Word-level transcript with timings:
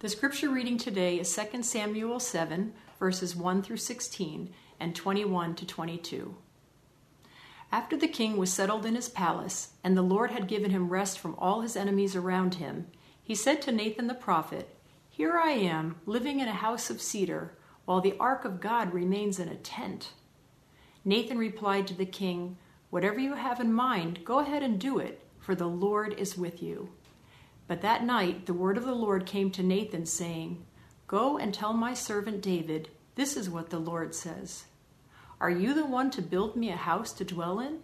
The 0.00 0.08
scripture 0.08 0.48
reading 0.48 0.78
today 0.78 1.20
is 1.20 1.38
2 1.52 1.62
Samuel 1.62 2.20
7, 2.20 2.72
verses 2.98 3.36
1 3.36 3.60
through 3.60 3.76
16 3.76 4.48
and 4.80 4.96
21 4.96 5.54
to 5.56 5.66
22. 5.66 6.36
After 7.70 7.98
the 7.98 8.08
king 8.08 8.38
was 8.38 8.50
settled 8.50 8.86
in 8.86 8.94
his 8.94 9.10
palace, 9.10 9.72
and 9.84 9.94
the 9.94 10.00
Lord 10.00 10.30
had 10.30 10.48
given 10.48 10.70
him 10.70 10.88
rest 10.88 11.18
from 11.18 11.34
all 11.34 11.60
his 11.60 11.76
enemies 11.76 12.16
around 12.16 12.54
him, 12.54 12.86
he 13.22 13.34
said 13.34 13.60
to 13.60 13.72
Nathan 13.72 14.06
the 14.06 14.14
prophet, 14.14 14.74
Here 15.10 15.36
I 15.36 15.50
am, 15.50 15.96
living 16.06 16.40
in 16.40 16.48
a 16.48 16.52
house 16.52 16.88
of 16.88 17.02
cedar, 17.02 17.58
while 17.84 18.00
the 18.00 18.16
ark 18.18 18.46
of 18.46 18.58
God 18.58 18.94
remains 18.94 19.38
in 19.38 19.50
a 19.50 19.56
tent. 19.56 20.14
Nathan 21.04 21.36
replied 21.36 21.86
to 21.88 21.94
the 21.94 22.06
king, 22.06 22.56
Whatever 22.88 23.20
you 23.20 23.34
have 23.34 23.60
in 23.60 23.70
mind, 23.70 24.24
go 24.24 24.38
ahead 24.38 24.62
and 24.62 24.80
do 24.80 24.98
it, 24.98 25.22
for 25.38 25.54
the 25.54 25.68
Lord 25.68 26.14
is 26.14 26.38
with 26.38 26.62
you. 26.62 26.88
But 27.70 27.82
that 27.82 28.02
night 28.02 28.46
the 28.46 28.52
word 28.52 28.76
of 28.76 28.84
the 28.84 28.96
Lord 28.96 29.26
came 29.26 29.52
to 29.52 29.62
Nathan, 29.62 30.04
saying, 30.04 30.66
Go 31.06 31.38
and 31.38 31.54
tell 31.54 31.72
my 31.72 31.94
servant 31.94 32.40
David, 32.42 32.88
This 33.14 33.36
is 33.36 33.48
what 33.48 33.70
the 33.70 33.78
Lord 33.78 34.12
says. 34.12 34.64
Are 35.40 35.52
you 35.52 35.72
the 35.72 35.86
one 35.86 36.10
to 36.10 36.20
build 36.20 36.56
me 36.56 36.70
a 36.70 36.76
house 36.76 37.12
to 37.12 37.24
dwell 37.24 37.60
in? 37.60 37.78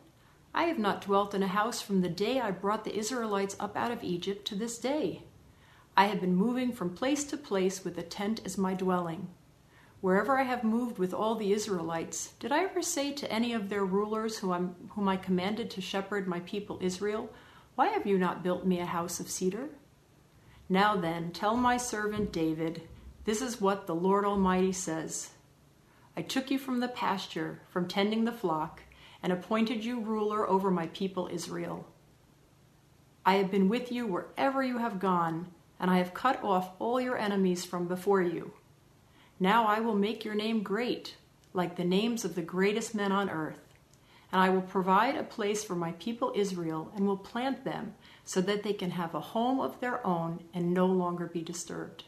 I 0.53 0.65
have 0.65 0.81
not 0.81 1.03
dwelt 1.03 1.35
in 1.35 1.43
a 1.45 1.47
house 1.47 1.81
from 1.83 2.01
the 2.01 2.09
day 2.09 2.41
I 2.41 2.51
brought 2.51 2.83
the 2.83 2.99
Israelites 2.99 3.55
up 3.61 3.77
out 3.77 3.93
of 3.93 4.03
Egypt 4.03 4.45
to 4.49 4.57
this 4.57 4.77
day. 4.77 5.23
I 5.97 6.07
have 6.07 6.21
been 6.21 6.35
moving 6.35 6.73
from 6.73 6.91
place 6.91 7.23
to 7.23 7.37
place 7.37 7.85
with 7.85 7.97
a 7.97 8.03
tent 8.03 8.41
as 8.45 8.59
my 8.59 8.75
dwelling. 8.75 9.29
Wherever 10.01 10.37
I 10.37 10.43
have 10.43 10.65
moved 10.65 10.99
with 10.99 11.15
all 11.15 11.37
the 11.37 11.53
Israelites, 11.53 12.33
did 12.41 12.51
I 12.51 12.65
ever 12.65 12.83
say 12.83 13.13
to 13.13 13.31
any 13.31 13.53
of 13.53 13.69
their 13.69 13.85
rulers 13.85 14.39
whom, 14.39 14.75
whom 14.97 15.07
I 15.07 15.17
commanded 15.17 15.71
to 15.71 15.81
shepherd 15.81 16.27
my 16.27 16.41
people 16.41 16.77
Israel, 16.81 17.31
Why 17.77 17.89
have 17.89 18.07
you 18.07 18.17
not 18.17 18.43
built 18.43 18.65
me 18.67 18.81
a 18.81 18.87
house 18.87 19.21
of 19.21 19.31
cedar? 19.31 19.69
Now 20.67 20.97
then, 20.97 21.31
tell 21.31 21.57
my 21.57 21.77
servant 21.77 22.33
David, 22.33 22.83
This 23.25 23.43
is 23.43 23.61
what 23.61 23.87
the 23.87 23.95
Lord 23.95 24.25
Almighty 24.25 24.73
says. 24.73 25.31
I 26.17 26.23
took 26.23 26.51
you 26.51 26.59
from 26.59 26.81
the 26.81 26.89
pasture, 26.89 27.61
from 27.69 27.87
tending 27.87 28.25
the 28.25 28.33
flock, 28.33 28.81
and 29.23 29.31
appointed 29.31 29.85
you 29.85 30.01
ruler 30.01 30.49
over 30.49 30.71
my 30.71 30.87
people 30.89 31.29
Israel. 31.31 31.87
I 33.27 33.35
have 33.35 33.51
been 33.51 33.69
with 33.69 33.93
you 33.93 34.07
wherever 34.07 34.63
you 34.63 34.79
have 34.79 34.99
gone, 34.99 35.49
and 35.79 35.91
I 35.91 35.99
have 35.99 36.15
cut 36.15 36.43
off 36.43 36.71
all 36.79 36.99
your 36.99 37.19
enemies 37.19 37.67
from 37.67 37.87
before 37.87 38.23
you. 38.23 38.53
Now 39.39 39.67
I 39.67 39.81
will 39.81 39.95
make 39.95 40.25
your 40.25 40.35
name 40.35 40.63
great, 40.63 41.17
like 41.53 41.77
the 41.77 41.85
names 41.85 42.25
of 42.25 42.37
the 42.37 42.43
greatest 42.43 42.95
men 42.95 43.13
on 43.13 43.29
earth. 43.29 43.66
And 44.33 44.41
I 44.41 44.49
will 44.49 44.63
provide 44.63 45.17
a 45.17 45.23
place 45.23 45.63
for 45.63 45.75
my 45.75 45.93
people 45.93 46.33
Israel, 46.35 46.91
and 46.95 47.07
will 47.07 47.17
plant 47.17 47.65
them 47.65 47.95
so 48.25 48.41
that 48.41 48.63
they 48.63 48.73
can 48.73 48.91
have 48.91 49.15
a 49.15 49.21
home 49.21 49.61
of 49.61 49.81
their 49.81 50.05
own 50.07 50.41
and 50.53 50.75
no 50.75 50.87
longer 50.87 51.27
be 51.27 51.43
disturbed. 51.43 52.05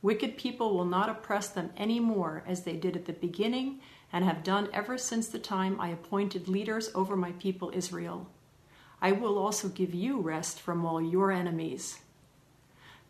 Wicked 0.00 0.36
people 0.36 0.74
will 0.74 0.84
not 0.84 1.08
oppress 1.08 1.48
them 1.48 1.70
any 1.76 1.98
more 2.00 2.42
as 2.46 2.64
they 2.64 2.76
did 2.76 2.96
at 2.96 3.06
the 3.06 3.12
beginning 3.12 3.80
and 4.12 4.24
have 4.24 4.44
done 4.44 4.68
ever 4.72 4.98
since 4.98 5.28
the 5.28 5.38
time 5.38 5.80
I 5.80 5.88
appointed 5.88 6.46
leaders 6.46 6.90
over 6.94 7.16
my 7.16 7.32
people 7.32 7.72
Israel. 7.74 8.26
I 9.00 9.12
will 9.12 9.38
also 9.38 9.68
give 9.68 9.94
you 9.94 10.20
rest 10.20 10.60
from 10.60 10.84
all 10.84 11.00
your 11.00 11.32
enemies. 11.32 12.00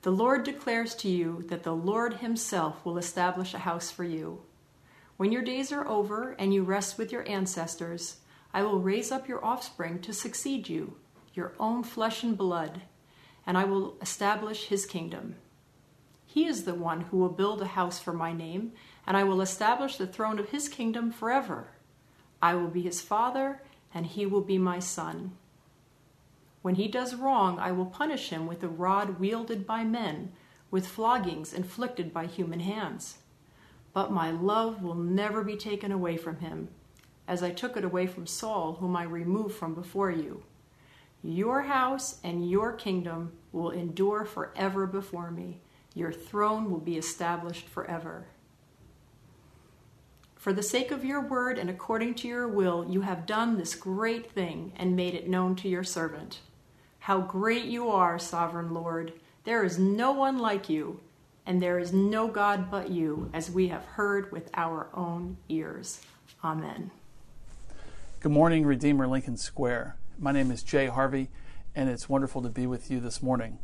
The 0.02 0.10
Lord 0.10 0.44
declares 0.44 0.94
to 0.96 1.08
you 1.08 1.44
that 1.48 1.62
the 1.62 1.74
Lord 1.74 2.14
Himself 2.14 2.84
will 2.84 2.98
establish 2.98 3.54
a 3.54 3.58
house 3.58 3.90
for 3.90 4.04
you. 4.04 4.42
When 5.16 5.32
your 5.32 5.42
days 5.42 5.72
are 5.72 5.86
over 5.86 6.32
and 6.38 6.52
you 6.52 6.62
rest 6.62 6.98
with 6.98 7.12
your 7.12 7.28
ancestors, 7.28 8.18
I 8.54 8.62
will 8.62 8.78
raise 8.78 9.10
up 9.12 9.28
your 9.28 9.44
offspring 9.44 9.98
to 10.02 10.14
succeed 10.14 10.68
you, 10.68 10.96
your 11.34 11.54
own 11.58 11.82
flesh 11.82 12.22
and 12.22 12.38
blood, 12.38 12.82
and 13.44 13.58
I 13.58 13.64
will 13.64 13.96
establish 14.00 14.68
His 14.68 14.86
kingdom. 14.86 15.34
He 16.24 16.46
is 16.46 16.64
the 16.64 16.74
one 16.74 17.02
who 17.02 17.18
will 17.18 17.28
build 17.28 17.62
a 17.62 17.66
house 17.66 17.98
for 17.98 18.12
my 18.12 18.32
name, 18.32 18.72
and 19.06 19.16
I 19.16 19.24
will 19.24 19.40
establish 19.40 19.96
the 19.96 20.06
throne 20.06 20.38
of 20.38 20.48
his 20.48 20.68
kingdom 20.68 21.12
forever. 21.12 21.68
I 22.42 22.54
will 22.54 22.68
be 22.68 22.82
his 22.82 23.00
father, 23.00 23.62
and 23.92 24.06
he 24.06 24.26
will 24.26 24.40
be 24.40 24.58
my 24.58 24.78
son. 24.78 25.36
When 26.62 26.74
he 26.74 26.88
does 26.88 27.14
wrong, 27.14 27.58
I 27.58 27.72
will 27.72 27.86
punish 27.86 28.30
him 28.30 28.46
with 28.46 28.64
a 28.64 28.68
rod 28.68 29.20
wielded 29.20 29.66
by 29.66 29.84
men, 29.84 30.32
with 30.70 30.88
floggings 30.88 31.52
inflicted 31.52 32.12
by 32.12 32.26
human 32.26 32.60
hands. 32.60 33.18
But 33.92 34.10
my 34.10 34.30
love 34.30 34.82
will 34.82 34.94
never 34.94 35.44
be 35.44 35.56
taken 35.56 35.92
away 35.92 36.16
from 36.16 36.38
him, 36.38 36.68
as 37.26 37.42
I 37.42 37.50
took 37.50 37.76
it 37.76 37.84
away 37.84 38.06
from 38.06 38.26
Saul, 38.26 38.74
whom 38.80 38.96
I 38.96 39.04
removed 39.04 39.54
from 39.54 39.74
before 39.74 40.10
you. 40.10 40.42
Your 41.22 41.62
house 41.62 42.20
and 42.22 42.50
your 42.50 42.72
kingdom 42.72 43.32
will 43.52 43.70
endure 43.70 44.24
forever 44.24 44.86
before 44.86 45.30
me 45.30 45.60
your 45.94 46.12
throne 46.12 46.70
will 46.70 46.80
be 46.80 46.98
established 46.98 47.68
forever. 47.68 48.26
For 50.34 50.52
the 50.52 50.62
sake 50.62 50.90
of 50.90 51.04
your 51.04 51.20
word 51.20 51.56
and 51.56 51.70
according 51.70 52.16
to 52.16 52.28
your 52.28 52.48
will, 52.48 52.84
you 52.86 53.00
have 53.02 53.24
done 53.24 53.56
this 53.56 53.74
great 53.74 54.30
thing 54.30 54.72
and 54.76 54.94
made 54.94 55.14
it 55.14 55.28
known 55.28 55.56
to 55.56 55.68
your 55.68 55.84
servant. 55.84 56.40
How 56.98 57.20
great 57.20 57.64
you 57.64 57.88
are, 57.88 58.18
sovereign 58.18 58.74
Lord! 58.74 59.12
There 59.44 59.62
is 59.62 59.78
no 59.78 60.12
one 60.12 60.38
like 60.38 60.68
you, 60.68 61.00
and 61.46 61.62
there 61.62 61.78
is 61.78 61.92
no 61.92 62.28
God 62.28 62.70
but 62.70 62.90
you, 62.90 63.30
as 63.32 63.50
we 63.50 63.68
have 63.68 63.84
heard 63.84 64.32
with 64.32 64.50
our 64.54 64.88
own 64.94 65.36
ears. 65.48 66.00
Amen. 66.42 66.90
Good 68.24 68.32
morning, 68.32 68.64
Redeemer 68.64 69.06
Lincoln 69.06 69.36
Square. 69.36 69.98
My 70.18 70.32
name 70.32 70.50
is 70.50 70.62
Jay 70.62 70.86
Harvey, 70.86 71.28
and 71.74 71.90
it's 71.90 72.08
wonderful 72.08 72.40
to 72.40 72.48
be 72.48 72.66
with 72.66 72.90
you 72.90 72.98
this 72.98 73.22
morning. 73.22 73.58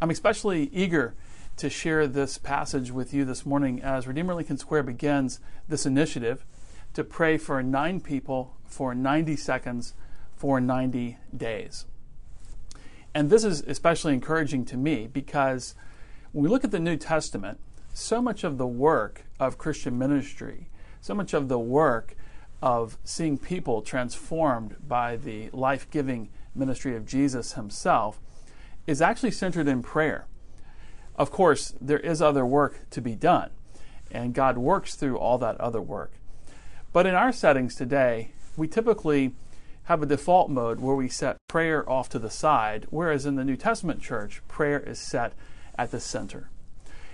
I'm 0.00 0.08
especially 0.08 0.70
eager 0.72 1.14
to 1.58 1.68
share 1.68 2.06
this 2.06 2.38
passage 2.38 2.90
with 2.90 3.12
you 3.12 3.26
this 3.26 3.44
morning 3.44 3.82
as 3.82 4.06
Redeemer 4.06 4.34
Lincoln 4.34 4.56
Square 4.56 4.84
begins 4.84 5.38
this 5.68 5.84
initiative 5.84 6.46
to 6.94 7.04
pray 7.04 7.36
for 7.36 7.62
nine 7.62 8.00
people 8.00 8.56
for 8.64 8.94
90 8.94 9.36
seconds 9.36 9.92
for 10.34 10.62
90 10.62 11.18
days. 11.36 11.84
And 13.14 13.28
this 13.28 13.44
is 13.44 13.60
especially 13.66 14.14
encouraging 14.14 14.64
to 14.64 14.78
me 14.78 15.08
because 15.12 15.74
when 16.32 16.42
we 16.42 16.48
look 16.48 16.64
at 16.64 16.70
the 16.70 16.80
New 16.80 16.96
Testament, 16.96 17.60
so 17.92 18.22
much 18.22 18.44
of 18.44 18.56
the 18.56 18.66
work 18.66 19.26
of 19.38 19.58
Christian 19.58 19.98
ministry, 19.98 20.70
so 21.02 21.12
much 21.14 21.34
of 21.34 21.48
the 21.48 21.58
work 21.58 22.16
of 22.62 22.98
seeing 23.04 23.38
people 23.38 23.82
transformed 23.82 24.76
by 24.86 25.16
the 25.16 25.50
life 25.52 25.90
giving 25.90 26.30
ministry 26.54 26.96
of 26.96 27.06
Jesus 27.06 27.52
himself 27.52 28.18
is 28.86 29.02
actually 29.02 29.30
centered 29.30 29.68
in 29.68 29.82
prayer. 29.82 30.26
Of 31.16 31.30
course, 31.30 31.74
there 31.80 31.98
is 31.98 32.22
other 32.22 32.44
work 32.46 32.88
to 32.90 33.00
be 33.00 33.14
done, 33.14 33.50
and 34.10 34.34
God 34.34 34.58
works 34.58 34.94
through 34.94 35.18
all 35.18 35.38
that 35.38 35.60
other 35.60 35.80
work. 35.80 36.12
But 36.92 37.06
in 37.06 37.14
our 37.14 37.32
settings 37.32 37.74
today, 37.74 38.32
we 38.56 38.68
typically 38.68 39.34
have 39.84 40.02
a 40.02 40.06
default 40.06 40.50
mode 40.50 40.80
where 40.80 40.96
we 40.96 41.08
set 41.08 41.36
prayer 41.48 41.88
off 41.88 42.08
to 42.10 42.18
the 42.18 42.30
side, 42.30 42.86
whereas 42.90 43.26
in 43.26 43.36
the 43.36 43.44
New 43.44 43.56
Testament 43.56 44.00
church, 44.00 44.42
prayer 44.48 44.80
is 44.80 44.98
set 44.98 45.32
at 45.78 45.90
the 45.90 46.00
center. 46.00 46.50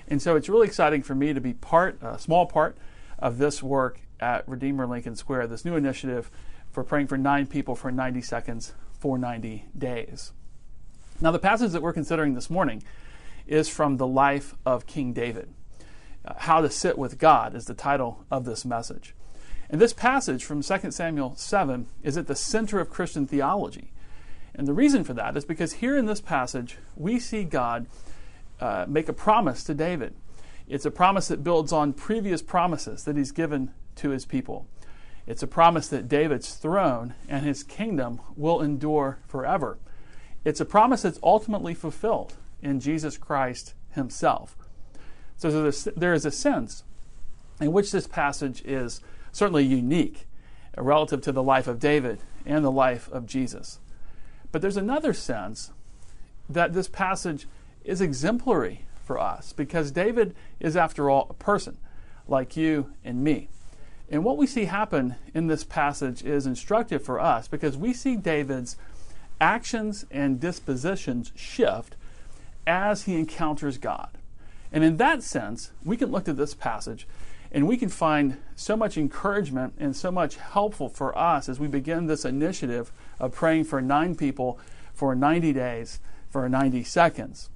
And 0.09 0.23
so 0.23 0.37
it's 0.37 0.49
really 0.49 0.67
exciting 0.67 1.03
for 1.03 1.15
me 1.15 1.33
to 1.33 1.41
be 1.41 1.53
part, 1.53 1.99
a 2.03 2.19
small 2.19 2.47
part 2.47 2.77
of 3.19 3.39
this 3.39 3.63
work 3.63 4.01
at 4.23 4.49
Redeemer 4.49 4.87
Lincoln 4.87 5.17
Square, 5.17 5.49
this 5.49 5.65
new 5.65 5.75
initiative 5.75 6.31
for 6.71 6.85
praying 6.85 7.09
for 7.09 7.19
nine 7.19 7.47
people 7.47 7.75
for 7.75 7.91
90 7.91 8.23
seconds 8.23 8.73
for 8.99 9.19
90 9.19 9.67
days. 9.77 10.33
Now, 11.21 11.33
the 11.33 11.39
passage 11.39 11.73
that 11.73 11.83
we're 11.83 11.93
considering 11.93 12.35
this 12.35 12.49
morning 12.49 12.83
is 13.47 13.69
from 13.69 13.97
the 13.97 14.07
life 14.07 14.55
of 14.65 14.87
King 14.87 15.13
David. 15.13 15.53
Uh, 16.25 16.35
How 16.37 16.61
to 16.61 16.71
Sit 16.71 16.97
with 16.97 17.19
God 17.19 17.55
is 17.55 17.67
the 17.67 17.75
title 17.75 18.25
of 18.31 18.45
this 18.45 18.65
message. 18.65 19.15
And 19.69 19.81
this 19.81 19.93
passage 19.93 20.45
from 20.45 20.63
2 20.63 20.91
Samuel 20.93 21.35
7 21.37 21.89
is 22.03 22.17
at 22.17 22.29
the 22.29 22.37
center 22.37 22.79
of 22.79 22.91
Christian 22.91 23.27
theology. 23.27 23.93
And 24.55 24.69
the 24.69 24.75
reason 24.75 25.03
for 25.03 25.15
that 25.15 25.37
is 25.37 25.45
because 25.45 25.75
here 25.75 25.97
in 25.97 26.07
this 26.07 26.21
passage, 26.21 26.79
we 26.95 27.19
see 27.19 27.43
God 27.43 27.87
uh, 28.61 28.85
make 28.87 29.09
a 29.09 29.15
promise 29.15 29.65
to 29.65 29.75
David. 29.75 30.15
It's 30.69 30.85
a 30.87 30.91
promise 30.91 31.29
that 31.29 31.43
builds 31.43 31.73
on 31.73 31.93
previous 31.93 32.43
promises 32.43 33.05
that 33.05 33.17
he's 33.17 33.33
given 33.33 33.73
to 33.97 34.11
his 34.11 34.25
people. 34.25 34.67
It's 35.27 35.43
a 35.43 35.47
promise 35.47 35.89
that 35.89 36.09
David's 36.09 36.55
throne 36.55 37.15
and 37.29 37.47
his 37.47 37.63
kingdom 37.63 38.21
will 38.37 38.61
endure 38.61 39.19
forever. 39.29 39.79
It's 40.45 40.61
a 40.61 40.65
promise 40.65 41.03
that's 41.03 41.21
ultimately 41.23 41.75
fulfilled 41.75 42.35
in 42.61 42.81
Jesus 42.81 43.17
Christ 43.17 43.75
himself. 43.91 44.57
So 45.37 45.71
there 45.71 46.13
is 46.13 46.27
a 46.27 46.31
sense 46.31 46.85
in 47.61 47.73
which 47.73 47.93
this 47.93 48.07
passage 48.07 48.63
is 48.65 49.01
certainly 49.31 49.65
unique 49.65 50.27
relative 50.77 51.21
to 51.23 51.33
the 51.33 51.43
life 51.43 51.69
of 51.69 51.79
David 51.79 52.21
and 52.45 52.65
the 52.65 52.71
life 52.71 53.09
of 53.13 53.27
Jesus. 53.27 53.79
But 54.51 54.63
there's 54.63 54.77
another 54.77 55.13
sense 55.13 55.71
that 56.49 56.73
this 56.73 56.89
passage 56.89 57.47
is 57.85 58.01
exemplary 58.01 58.85
for 59.05 59.19
us 59.19 59.53
because 59.53 59.91
David 59.91 60.35
is, 60.61 60.77
after 60.77 61.09
all, 61.09 61.27
a 61.31 61.35
person 61.35 61.79
like 62.29 62.57
you 62.57 62.93
and 63.05 63.23
me. 63.23 63.49
And 64.13 64.25
what 64.25 64.37
we 64.37 64.47
see 64.47 64.67
happen 64.67 65.17
in 65.33 65.47
this 65.47 65.65
passage 65.65 66.23
is 66.23 66.47
instructive 66.47 67.03
for 67.03 67.19
us 67.19 67.49
because 67.49 67.79
we 67.79 67.95
see 67.95 68.15
David's 68.15 68.77
actions 69.41 70.05
and 70.11 70.39
dispositions 70.39 71.33
shift 71.35 71.97
as 72.67 73.05
he 73.05 73.19
encounters 73.19 73.79
God. 73.79 74.11
And 74.71 74.85
in 74.85 74.99
that 74.99 75.23
sense, 75.23 75.71
we 75.83 75.97
can 75.97 76.11
look 76.11 76.29
at 76.29 76.37
this 76.37 76.53
passage 76.53 77.09
and 77.51 77.67
we 77.67 77.79
can 77.79 77.89
find 77.89 78.37
so 78.55 78.77
much 78.77 78.99
encouragement 78.99 79.73
and 79.79 79.97
so 79.97 80.11
much 80.11 80.37
helpful 80.37 80.91
for 80.91 81.17
us 81.17 81.49
as 81.49 81.59
we 81.59 81.67
begin 81.67 82.07
this 82.07 82.27
initiative 82.27 82.93
of 83.19 83.33
praying 83.33 83.65
for 83.65 83.81
nine 83.81 84.15
people 84.15 84.59
for 84.93 85.15
90 85.15 85.55
days 85.55 86.01
for 86.29 86.47
90 86.51 86.85
seconds. 86.85 87.49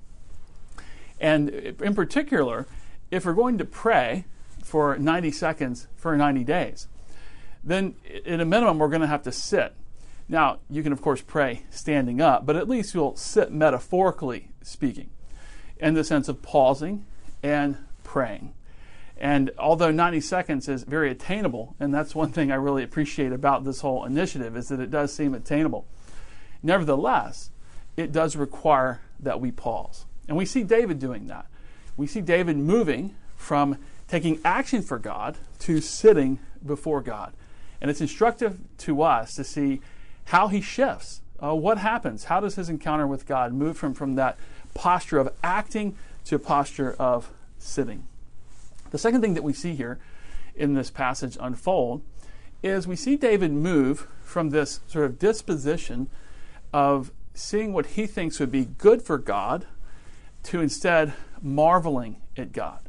And 1.21 1.51
in 1.51 1.95
particular, 1.95 2.67
if 3.11 3.27
we're 3.27 3.35
going 3.35 3.59
to 3.59 3.65
pray 3.67 4.25
for 4.67 4.99
90 4.99 5.31
seconds 5.31 5.87
for 5.97 6.17
90 6.17 6.43
days, 6.43 6.89
then 7.63 7.95
at 8.27 8.41
a 8.41 8.45
minimum, 8.45 8.79
we're 8.79 8.89
going 8.89 9.01
to 9.01 9.07
have 9.07 9.23
to 9.23 9.33
sit. 9.33 9.75
Now, 10.29 10.59
you 10.69 10.83
can, 10.83 10.93
of 10.93 11.01
course, 11.01 11.21
pray 11.21 11.63
standing 11.71 12.21
up, 12.21 12.45
but 12.45 12.57
at 12.57 12.69
least 12.69 12.93
you'll 12.93 13.17
sit 13.17 13.53
metaphorically 13.53 14.49
speaking 14.63 15.11
in 15.79 15.95
the 15.95 16.03
sense 16.03 16.29
of 16.29 16.43
pausing 16.43 17.07
and 17.45 17.77
praying. 18.03 18.55
And 19.17 19.53
although 19.57 19.93
90 19.93 20.21
seconds 20.21 20.69
is 20.69 20.83
very 20.83 21.11
attainable, 21.11 21.77
and 21.79 21.95
that's 21.95 22.15
one 22.15 22.33
thing 22.33 22.51
I 22.51 22.57
really 22.57 22.83
appreciate 22.83 23.33
about 23.33 23.65
this 23.65 23.81
whole 23.81 24.05
initiative, 24.05 24.57
is 24.57 24.69
that 24.69 24.81
it 24.81 24.91
does 24.91 25.15
seem 25.15 25.33
attainable. 25.33 25.87
Nevertheless, 26.61 27.51
it 27.97 28.11
does 28.11 28.35
require 28.35 29.01
that 29.21 29.41
we 29.41 29.53
pause. 29.53 30.07
And 30.27 30.37
we 30.37 30.45
see 30.45 30.65
David 30.65 30.99
doing 30.99 31.29
that. 31.29 31.47
We 31.97 32.09
see 32.09 32.21
David 32.21 32.57
moving 32.57 33.15
from 33.37 33.79
taking 34.09 34.41
action 34.45 34.83
for 34.83 34.99
God 34.99 35.37
to 35.61 35.81
sitting 35.81 36.39
before 36.65 37.01
God. 37.01 37.33
And 37.81 37.91
it's 37.91 38.01
instructive 38.01 38.59
to 38.79 39.03
us 39.03 39.35
to 39.35 39.45
see 39.45 39.81
how 40.27 40.49
he 40.49 40.61
shifts. 40.61 41.21
Uh, 41.43 41.55
what 41.55 41.79
happens? 41.79 42.25
How 42.25 42.41
does 42.41 42.55
his 42.55 42.69
encounter 42.69 43.07
with 43.07 43.27
God 43.27 43.53
move 43.53 43.77
from, 43.77 43.95
from 43.95 44.15
that 44.15 44.39
posture 44.75 45.19
of 45.19 45.29
acting 45.43 45.97
to 46.25 46.37
a 46.37 46.39
posture 46.39 46.95
of 46.99 47.31
sitting? 47.59 48.05
The 48.91 48.99
second 48.99 49.21
thing 49.21 49.35
that 49.35 49.45
we 49.45 49.53
see 49.53 49.75
here 49.75 49.99
in 50.55 50.75
this 50.75 50.91
passage 50.91 51.37
unfold 51.41 52.03
is 52.63 52.87
we 52.87 52.97
see 52.97 53.17
David 53.17 53.53
move 53.53 54.07
from 54.23 54.51
this 54.51 54.81
sort 54.87 55.05
of 55.05 55.19
disposition 55.19 56.09
of 56.73 57.13
seeing 57.35 57.73
what 57.73 57.87
he 57.87 58.07
thinks 58.07 58.41
would 58.41 58.51
be 58.51 58.65
good 58.65 59.03
for 59.03 59.19
God 59.19 59.67
to 60.45 60.61
instead 60.61 61.13
marveling 61.43 62.17
at 62.37 62.53
God. 62.53 62.86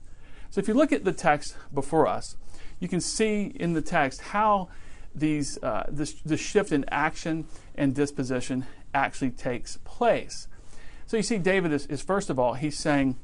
So 0.58 0.62
if 0.62 0.68
you 0.68 0.74
look 0.74 0.92
at 0.92 1.04
the 1.04 1.14
text 1.14 1.56
before 1.72 2.08
us, 2.08 2.36
you 2.80 2.88
can 2.88 3.00
see 3.00 3.52
in 3.54 3.74
the 3.74 3.82
text 3.84 4.22
how 4.22 4.70
these 5.14 5.62
uh, 5.62 5.86
this, 5.88 6.16
shift 6.38 6.72
in 6.72 6.84
action 6.90 7.46
and 7.76 7.94
disposition 7.94 8.66
actually 8.92 9.30
takes 9.30 9.78
place. 9.84 10.48
So 11.06 11.16
you 11.16 11.22
see, 11.22 11.38
David 11.38 11.74
is, 11.74 11.86
is 11.86 12.02
first 12.02 12.32
of 12.32 12.40
all, 12.40 12.56
he's 12.56 12.76
saying, 12.76 13.18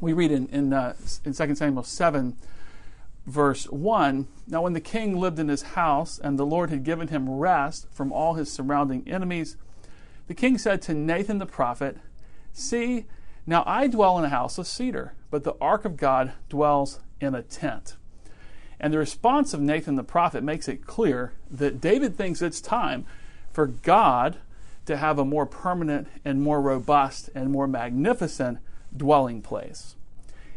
we 0.00 0.12
read 0.12 0.30
in, 0.30 0.46
in, 0.50 0.72
uh, 0.72 0.94
in 1.24 1.32
2 1.32 1.56
Samuel 1.56 1.82
7, 1.82 2.36
verse 3.26 3.64
1 3.64 4.28
Now, 4.46 4.62
when 4.62 4.72
the 4.72 4.80
king 4.80 5.18
lived 5.18 5.40
in 5.40 5.48
his 5.48 5.62
house 5.62 6.20
and 6.20 6.38
the 6.38 6.46
Lord 6.46 6.70
had 6.70 6.84
given 6.84 7.08
him 7.08 7.28
rest 7.28 7.88
from 7.90 8.12
all 8.12 8.34
his 8.34 8.52
surrounding 8.52 9.02
enemies, 9.08 9.56
the 10.28 10.34
king 10.34 10.56
said 10.56 10.82
to 10.82 10.94
Nathan 10.94 11.38
the 11.38 11.46
prophet, 11.46 11.96
See, 12.52 13.06
now 13.46 13.64
I 13.66 13.86
dwell 13.86 14.18
in 14.18 14.24
a 14.24 14.28
house 14.30 14.58
of 14.58 14.66
cedar, 14.66 15.14
but 15.30 15.44
the 15.44 15.56
ark 15.60 15.84
of 15.84 15.96
God 15.96 16.32
dwells 16.48 17.00
in 17.20 17.34
a 17.34 17.42
tent. 17.42 17.96
And 18.78 18.92
the 18.92 18.98
response 18.98 19.52
of 19.52 19.60
Nathan 19.60 19.96
the 19.96 20.02
prophet 20.02 20.42
makes 20.42 20.68
it 20.68 20.86
clear 20.86 21.32
that 21.50 21.80
David 21.80 22.16
thinks 22.16 22.40
it's 22.40 22.60
time 22.60 23.04
for 23.52 23.66
God 23.66 24.38
to 24.86 24.96
have 24.96 25.18
a 25.18 25.24
more 25.24 25.46
permanent 25.46 26.08
and 26.24 26.40
more 26.40 26.60
robust 26.60 27.28
and 27.34 27.50
more 27.50 27.66
magnificent 27.66 28.58
dwelling 28.96 29.42
place. 29.42 29.96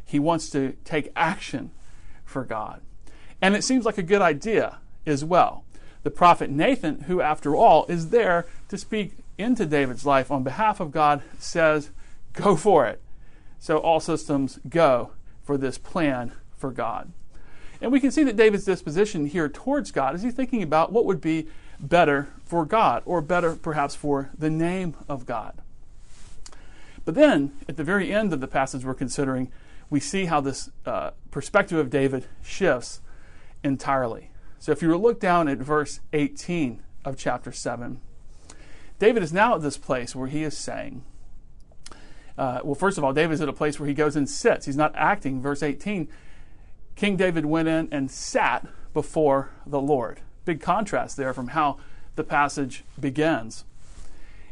He 0.05 0.19
wants 0.19 0.49
to 0.51 0.73
take 0.85 1.11
action 1.15 1.71
for 2.23 2.43
God. 2.43 2.81
And 3.41 3.55
it 3.55 3.63
seems 3.63 3.85
like 3.85 3.97
a 3.97 4.03
good 4.03 4.21
idea 4.21 4.79
as 5.05 5.25
well. 5.25 5.65
The 6.03 6.11
prophet 6.11 6.49
Nathan, 6.49 7.01
who 7.01 7.21
after 7.21 7.55
all 7.55 7.85
is 7.87 8.09
there 8.09 8.45
to 8.69 8.77
speak 8.77 9.17
into 9.37 9.65
David's 9.65 10.05
life 10.05 10.31
on 10.31 10.43
behalf 10.43 10.79
of 10.79 10.91
God, 10.91 11.21
says, 11.37 11.91
Go 12.33 12.55
for 12.55 12.85
it. 12.85 13.01
So 13.59 13.77
all 13.77 13.99
systems 13.99 14.59
go 14.67 15.11
for 15.43 15.57
this 15.57 15.77
plan 15.77 16.33
for 16.57 16.71
God. 16.71 17.11
And 17.81 17.91
we 17.91 17.99
can 17.99 18.11
see 18.11 18.23
that 18.23 18.35
David's 18.35 18.65
disposition 18.65 19.25
here 19.25 19.49
towards 19.49 19.91
God 19.91 20.15
is 20.15 20.21
he's 20.21 20.33
thinking 20.33 20.63
about 20.63 20.91
what 20.91 21.05
would 21.05 21.21
be 21.21 21.47
better 21.79 22.29
for 22.45 22.65
God, 22.65 23.03
or 23.05 23.21
better 23.21 23.55
perhaps 23.55 23.93
for 23.93 24.31
the 24.37 24.49
name 24.49 24.95
of 25.09 25.25
God. 25.25 25.61
But 27.05 27.15
then, 27.15 27.51
at 27.67 27.75
the 27.75 27.83
very 27.83 28.13
end 28.13 28.31
of 28.31 28.39
the 28.39 28.47
passage 28.47 28.85
we're 28.85 28.93
considering, 28.93 29.51
we 29.89 29.99
see 29.99 30.25
how 30.25 30.39
this 30.39 30.69
uh, 30.85 31.11
perspective 31.29 31.77
of 31.77 31.89
David 31.89 32.25
shifts 32.41 33.01
entirely. 33.63 34.29
So 34.59 34.71
if 34.71 34.81
you 34.81 34.95
look 34.97 35.19
down 35.19 35.49
at 35.49 35.57
verse 35.57 35.99
18 36.13 36.81
of 37.03 37.17
chapter 37.17 37.51
7, 37.51 37.99
David 38.97 39.23
is 39.23 39.33
now 39.33 39.55
at 39.55 39.61
this 39.61 39.77
place 39.77 40.15
where 40.15 40.29
he 40.29 40.43
is 40.43 40.57
saying, 40.57 41.03
uh, 42.37 42.59
well, 42.63 42.75
first 42.75 42.97
of 42.97 43.03
all, 43.03 43.13
David 43.13 43.33
is 43.33 43.41
at 43.41 43.49
a 43.49 43.53
place 43.53 43.79
where 43.79 43.87
he 43.87 43.93
goes 43.93 44.15
and 44.15 44.29
sits. 44.29 44.65
He's 44.65 44.77
not 44.77 44.95
acting. 44.95 45.41
Verse 45.41 45.61
18, 45.61 46.07
King 46.95 47.15
David 47.15 47.45
went 47.45 47.67
in 47.67 47.87
and 47.91 48.09
sat 48.09 48.67
before 48.93 49.51
the 49.65 49.81
Lord. 49.81 50.21
Big 50.45 50.61
contrast 50.61 51.17
there 51.17 51.33
from 51.33 51.49
how 51.49 51.77
the 52.15 52.23
passage 52.23 52.83
begins. 52.99 53.65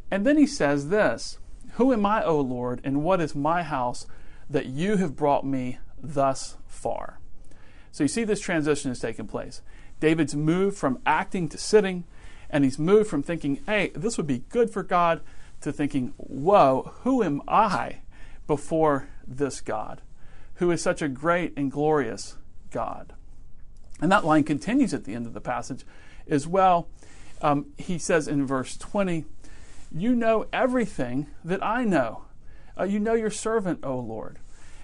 And 0.09 0.25
then 0.25 0.37
he 0.37 0.47
says 0.47 0.89
this 0.89 1.37
Who 1.73 1.93
am 1.93 2.05
I, 2.05 2.23
O 2.23 2.39
Lord, 2.39 2.81
and 2.83 3.03
what 3.03 3.21
is 3.21 3.35
my 3.35 3.63
house 3.63 4.05
that 4.50 4.67
you 4.67 4.97
have 4.97 5.15
brought 5.15 5.45
me 5.45 5.79
thus 6.01 6.57
far? 6.67 7.19
So 7.91 8.03
you 8.03 8.07
see 8.07 8.23
this 8.23 8.41
transition 8.41 8.91
has 8.91 9.00
taken 9.00 9.27
place. 9.27 9.61
David's 10.00 10.35
moved 10.35 10.77
from 10.77 11.00
acting 11.05 11.47
to 11.50 11.57
sitting, 11.57 12.05
and 12.50 12.63
he's 12.63 12.79
moved 12.79 13.09
from 13.09 13.21
thinking, 13.21 13.61
hey, 13.65 13.91
this 13.93 14.17
would 14.17 14.27
be 14.27 14.43
good 14.50 14.69
for 14.69 14.83
God, 14.83 15.21
to 15.62 15.72
thinking, 15.72 16.13
whoa, 16.18 16.94
who 17.03 17.24
am 17.24 17.41
I 17.48 18.00
before 18.48 19.08
this 19.25 19.62
God, 19.62 20.01
who 20.56 20.72
is 20.72 20.82
such 20.82 21.01
a 21.01 21.08
great 21.08 21.53
and 21.56 21.72
glorious 21.72 22.38
God? 22.72 23.13
And 24.01 24.12
that 24.12 24.25
line 24.25 24.44
continues 24.44 24.94
at 24.94 25.06
the 25.06 25.13
end 25.13 25.27
of 25.27 25.34
the 25.34 25.41
passage 25.41 25.86
as 26.27 26.48
well. 26.48 26.88
Um, 27.41 27.68
he 27.77 27.98
says 27.98 28.27
in 28.27 28.46
verse 28.46 28.75
20, 28.77 29.25
You 29.91 30.15
know 30.15 30.48
everything 30.51 31.27
that 31.44 31.63
I 31.63 31.84
know. 31.84 32.25
Uh, 32.80 32.84
you 32.84 33.00
know 33.00 33.13
your 33.13 33.30
servant, 33.30 33.80
O 33.84 33.98
Lord. 33.98 34.39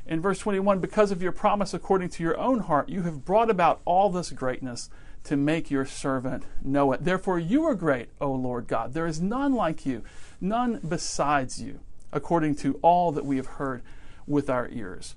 In 0.05 0.21
verse 0.21 0.39
21, 0.39 0.79
because 0.79 1.11
of 1.11 1.21
your 1.21 1.31
promise 1.31 1.73
according 1.73 2.09
to 2.09 2.23
your 2.23 2.37
own 2.37 2.59
heart, 2.59 2.89
you 2.89 3.01
have 3.01 3.25
brought 3.25 3.49
about 3.49 3.81
all 3.85 4.09
this 4.09 4.31
greatness 4.31 4.89
to 5.25 5.35
make 5.35 5.69
your 5.69 5.85
servant 5.85 6.45
know 6.63 6.93
it. 6.93 7.03
Therefore, 7.03 7.37
you 7.37 7.65
are 7.65 7.75
great, 7.75 8.09
O 8.21 8.31
Lord 8.31 8.67
God. 8.67 8.93
There 8.93 9.07
is 9.07 9.19
none 9.19 9.53
like 9.53 9.85
you, 9.85 10.03
none 10.39 10.79
besides 10.87 11.61
you, 11.61 11.79
according 12.11 12.55
to 12.55 12.79
all 12.81 13.11
that 13.11 13.25
we 13.25 13.37
have 13.37 13.47
heard 13.47 13.81
with 14.25 14.49
our 14.49 14.69
ears. 14.69 15.15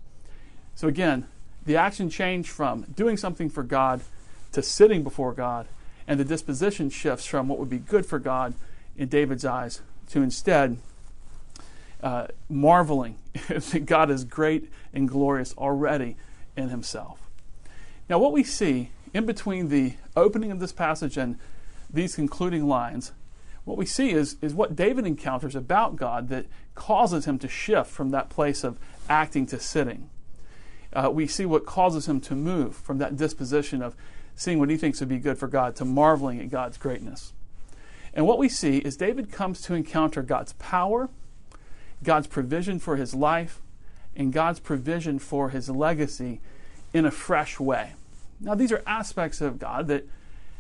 So, 0.75 0.89
again, 0.89 1.27
the 1.67 1.77
action 1.77 2.09
changed 2.11 2.49
from 2.49 2.83
doing 2.95 3.17
something 3.17 3.51
for 3.51 3.63
God 3.63 4.01
to 4.53 4.63
sitting 4.63 5.03
before 5.03 5.33
God, 5.33 5.69
and 6.07 6.19
the 6.19 6.25
disposition 6.25 6.91
shifts 6.91 7.27
from 7.27 7.49
what 7.49 7.59
would 7.59 7.69
be 7.69 7.79
good 7.79 8.07
for 8.07 8.19
God 8.19 8.55
in 8.97 9.09
David's 9.09 9.45
eyes 9.45 9.83
to 10.09 10.23
instead 10.23 10.79
uh, 12.03 12.27
marveling 12.49 13.19
that 13.49 13.87
God 13.87 14.11
is 14.11 14.25
great 14.25 14.71
and 14.93 15.09
glorious 15.09 15.55
already 15.57 16.17
in 16.57 16.69
himself. 16.71 17.21
Now, 18.09 18.19
what 18.19 18.33
we 18.33 18.43
see 18.43 18.91
in 19.15 19.27
between 19.27 19.69
the 19.69 19.95
opening 20.17 20.51
of 20.51 20.61
this 20.61 20.73
passage 20.73 21.17
and 21.17 21.39
these 21.93 22.17
concluding 22.17 22.67
lines, 22.67 23.13
what 23.65 23.77
we 23.77 23.87
see 23.87 24.11
is, 24.11 24.37
is 24.41 24.55
what 24.55 24.75
David 24.75 25.07
encounters 25.07 25.55
about 25.55 25.97
God 25.97 26.29
that 26.29 26.47
causes 26.75 27.27
him 27.27 27.39
to 27.39 27.49
shift 27.49 27.91
from 27.91 28.11
that 28.11 28.29
place 28.29 28.65
of 28.65 28.79
acting 29.09 29.47
to 29.47 29.59
sitting 29.59 30.09
uh, 30.93 31.11
we 31.13 31.27
see 31.27 31.47
what 31.47 31.67
causes 31.67 32.09
him 32.09 32.21
to 32.21 32.35
move 32.35 32.75
from 32.75 32.99
that 32.99 33.17
disposition 33.17 33.83
of 33.83 33.95
seeing 34.35 34.59
what 34.59 34.71
he 34.71 34.77
thinks 34.77 35.01
would 35.01 35.09
be 35.09 35.19
good 35.19 35.39
for 35.39 35.49
God 35.49 35.77
to 35.77 35.85
marveling 35.85 36.41
at 36.41 36.51
God's 36.51 36.79
greatness. 36.79 37.33
And 38.13 38.27
what 38.27 38.39
we 38.39 38.49
see 38.49 38.79
is 38.79 38.97
David 38.97 39.31
comes 39.31 39.61
to 39.63 39.75
encounter 39.75 40.23
God's 40.23 40.55
power, 40.55 41.09
God's 42.03 42.27
provision 42.27 42.79
for 42.79 42.97
his 42.97 43.15
life, 43.15 43.61
and 44.17 44.33
God's 44.33 44.59
provision 44.59 45.19
for 45.19 45.51
his 45.51 45.71
legacy 45.71 46.41
in 46.93 47.05
a 47.05 47.11
fresh 47.11 47.61
way. 47.61 47.93
Now, 48.41 48.55
these 48.55 48.73
are 48.73 48.83
aspects 48.87 49.41
of 49.41 49.59
God 49.59 49.87
that 49.89 50.09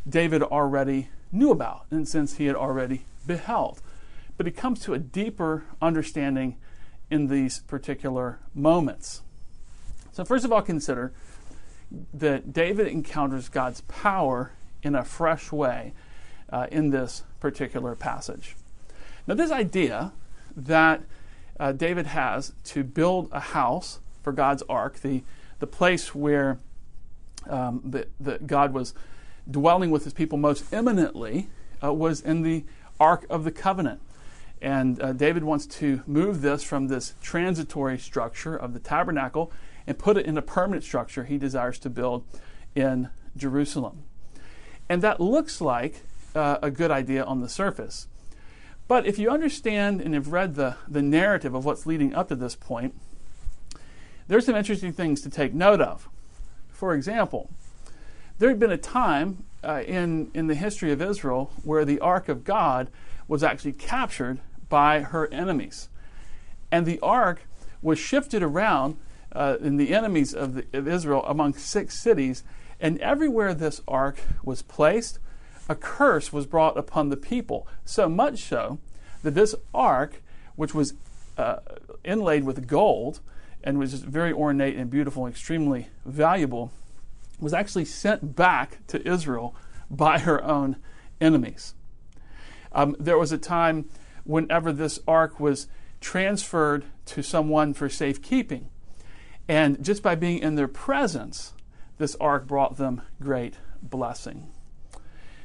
David 0.09 0.43
already 0.43 1.09
knew 1.33 1.51
about, 1.51 1.87
and 1.91 2.09
since 2.09 2.37
he 2.37 2.47
had 2.47 2.57
already 2.57 3.05
beheld. 3.27 3.81
But 4.37 4.47
he 4.47 4.53
comes 4.53 4.81
to 4.81 4.95
a 4.95 4.99
deeper 4.99 5.65
understanding 5.81 6.57
in 7.11 7.27
these 7.27 7.61
particular 7.61 8.39
moments. 8.55 9.23
So, 10.13 10.25
first 10.25 10.45
of 10.45 10.53
all, 10.53 10.63
consider 10.63 11.13
that 12.15 12.53
David 12.53 12.87
encounters 12.87 13.49
God's 13.49 13.81
power 13.83 14.53
in 14.83 14.95
a 14.95 15.05
fresh 15.05 15.53
way 15.53 15.93
uh, 16.51 16.67
in 16.71 16.91
this 16.91 17.25
particular 17.41 17.95
passage. 17.95 18.57
Now, 19.27 19.35
this 19.35 19.51
idea 19.51 20.13
that 20.57 21.03
uh, 21.59 21.73
David 21.73 22.07
has 22.07 22.53
to 22.65 22.83
build 22.83 23.29
a 23.33 23.41
house 23.41 24.01
for 24.23 24.33
God's 24.33 24.63
ark, 24.69 25.01
the, 25.01 25.23
the 25.59 25.67
place 25.67 26.15
where 26.15 26.59
um, 27.49 27.83
the, 27.85 28.07
the 28.19 28.39
God 28.39 28.73
was 28.73 28.95
dwelling 29.51 29.91
with 29.91 30.05
his 30.05 30.13
people 30.13 30.39
most 30.39 30.73
eminently, 30.73 31.49
uh, 31.83 31.93
was 31.93 32.21
in 32.21 32.43
the 32.43 32.65
Ark 32.99 33.27
of 33.31 33.45
the 33.45 33.51
Covenant. 33.51 34.01
And 34.63 35.01
uh, 35.01 35.13
David 35.13 35.45
wants 35.45 35.67
to 35.67 36.03
move 36.07 36.43
this 36.43 36.63
from 36.63 36.89
this 36.89 37.15
transitory 37.23 37.99
structure 37.99 38.55
of 38.55 38.75
the 38.75 38.79
tabernacle 38.79 39.51
and 39.87 39.99
put 39.99 40.17
it 40.17 40.27
in 40.27 40.37
a 40.37 40.43
permanent 40.43 40.85
structure 40.85 41.25
he 41.25 41.39
desires 41.39 41.79
to 41.81 41.91
build 41.91 42.25
in 42.75 43.09
Jerusalem. 43.37 44.03
And 44.89 45.03
that 45.03 45.21
looks 45.21 45.61
like 45.61 46.03
uh, 46.35 46.59
a 46.63 46.71
good 46.71 46.91
idea 46.91 47.25
on 47.25 47.41
the 47.41 47.49
surface. 47.49 48.07
But 48.87 49.07
if 49.07 49.19
you 49.19 49.31
understand 49.31 50.01
and 50.01 50.15
have 50.15 50.33
read 50.33 50.57
the, 50.57 50.77
the 50.89 51.03
narrative 51.03 51.55
of 51.55 51.65
what's 51.65 51.87
leading 51.87 52.15
up 52.15 52.29
to 52.29 52.37
this 52.37 52.57
point, 52.57 52.95
there's 54.27 54.47
some 54.47 54.57
interesting 54.57 54.93
things 54.93 55.23
to 55.23 55.31
take 55.31 55.55
note 55.55 55.81
of. 55.81 56.09
For 56.69 56.95
example, 56.95 57.51
there 58.41 58.49
had 58.49 58.59
been 58.59 58.73
a 58.73 58.79
time 58.79 59.45
uh, 59.63 59.83
in, 59.87 60.31
in 60.33 60.47
the 60.47 60.55
history 60.55 60.91
of 60.91 61.03
Israel 61.03 61.53
where 61.63 61.85
the 61.85 62.01
Ark 62.01 62.29
of 62.31 62.43
God 62.43 62.89
was 63.29 63.45
actually 63.45 63.75
captured 63.75 64.41
by 64.71 65.01
her 65.01 65.33
enemies. 65.33 65.91
And 66.73 66.87
the 66.87 66.99
Ark 67.01 67.43
was 67.83 67.99
shifted 67.99 68.43
around 68.43 68.97
uh, 69.33 69.59
in 69.61 69.77
the 69.77 69.95
enemies 69.95 70.33
of, 70.33 70.55
the, 70.55 70.65
of 70.73 70.89
Israel 70.89 71.23
among 71.27 71.53
six 71.53 72.01
cities. 72.01 72.43
And 72.81 72.99
everywhere 73.01 73.53
this 73.53 73.83
ark 73.87 74.19
was 74.43 74.63
placed, 74.63 75.19
a 75.69 75.75
curse 75.75 76.33
was 76.33 76.47
brought 76.47 76.79
upon 76.79 77.11
the 77.11 77.19
people. 77.19 77.69
So 77.85 78.09
much 78.09 78.45
so 78.45 78.79
that 79.23 79.35
this 79.35 79.55
ark, 79.75 80.23
which 80.57 80.75
was 80.75 80.95
uh, 81.37 81.57
inlaid 82.05 82.45
with 82.45 82.67
gold 82.67 83.21
and 83.63 83.79
was 83.79 83.93
very 83.93 84.33
ornate 84.33 84.77
and 84.77 84.91
beautiful 84.91 85.27
and 85.27 85.35
extremely 85.35 85.89
valuable, 86.07 86.73
was 87.41 87.55
actually 87.55 87.85
sent 87.85 88.37
back 88.37 88.87
to 88.89 89.07
Israel 89.07 89.55
by 89.91 90.21
her 90.21 90.43
own 90.45 90.77
enemies. 91.21 91.75
Um, 92.73 92.95
there 92.99 93.19
was 93.19 93.33
a 93.33 93.39
time 93.39 93.89
whenever 94.25 94.73
this 94.73 95.01
ark 95.09 95.41
was 95.41 95.67
transferred 96.01 96.85
to 97.07 97.23
someone 97.23 97.75
for 97.75 97.89
safekeeping. 97.89 98.69
And 99.49 99.85
just 99.85 100.03
by 100.03 100.15
being 100.15 100.39
in 100.39 100.55
their 100.55 100.69
presence, 100.69 101.53
this 101.99 102.17
ark 102.21 102.47
brought 102.47 102.77
them 102.77 103.03
great 103.21 103.55
blessing. 103.83 104.49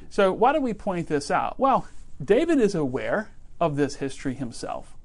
So, 0.08 0.32
why 0.32 0.52
do 0.52 0.60
we 0.60 0.72
point 0.72 1.08
this 1.08 1.30
out? 1.30 1.58
Well, 1.58 1.88
David 2.22 2.60
is 2.60 2.74
aware 2.74 3.30
of 3.60 3.76
this 3.76 3.96
history 3.96 4.34
himself. 4.34 4.96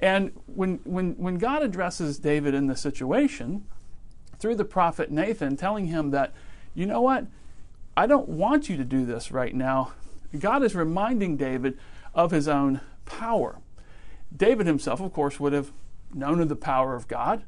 And 0.00 0.32
when, 0.46 0.80
when, 0.84 1.12
when 1.12 1.38
God 1.38 1.62
addresses 1.62 2.18
David 2.18 2.54
in 2.54 2.66
this 2.66 2.80
situation, 2.80 3.66
through 4.40 4.56
the 4.56 4.64
prophet 4.64 5.10
Nathan, 5.10 5.56
telling 5.56 5.86
him 5.86 6.10
that, 6.10 6.32
you 6.74 6.86
know 6.86 7.00
what, 7.00 7.26
I 7.96 8.06
don't 8.06 8.28
want 8.28 8.68
you 8.68 8.76
to 8.76 8.84
do 8.84 9.04
this 9.04 9.30
right 9.30 9.54
now, 9.54 9.92
God 10.38 10.62
is 10.62 10.74
reminding 10.74 11.36
David 11.36 11.78
of 12.14 12.30
his 12.30 12.48
own 12.48 12.80
power. 13.04 13.58
David 14.34 14.66
himself, 14.66 15.00
of 15.00 15.12
course, 15.12 15.40
would 15.40 15.52
have 15.52 15.72
known 16.14 16.40
of 16.40 16.48
the 16.48 16.56
power 16.56 16.94
of 16.94 17.08
God. 17.08 17.42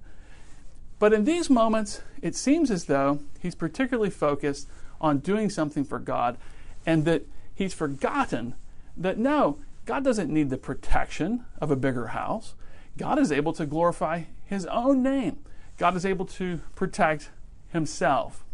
But 0.99 1.13
in 1.13 1.25
these 1.25 1.49
moments, 1.49 2.03
it 2.21 2.37
seems 2.37 2.71
as 2.71 2.85
though 2.85 3.21
he's 3.41 3.55
particularly 3.55 4.11
focused 4.11 4.69
on 5.01 5.19
doing 5.19 5.51
something 5.51 5.85
for 5.85 5.99
God 5.99 6.39
and 6.87 7.05
that 7.05 7.23
he's 7.55 7.75
forgotten 7.75 8.55
that 8.97 9.19
no, 9.19 9.59
God 9.85 10.05
doesn't 10.05 10.33
need 10.33 10.51
the 10.51 10.59
protection 10.59 11.45
of 11.61 11.71
a 11.71 11.77
bigger 11.77 12.09
house. 12.09 12.55
God 12.99 13.19
is 13.19 13.33
able 13.33 13.53
to 13.55 13.67
glorify 13.67 14.25
his 14.45 14.67
own 14.67 15.03
name. 15.03 15.39
God 15.79 15.97
is 15.97 16.07
able 16.07 16.27
to 16.27 16.61
protect 16.75 17.31
himself. 17.73 18.45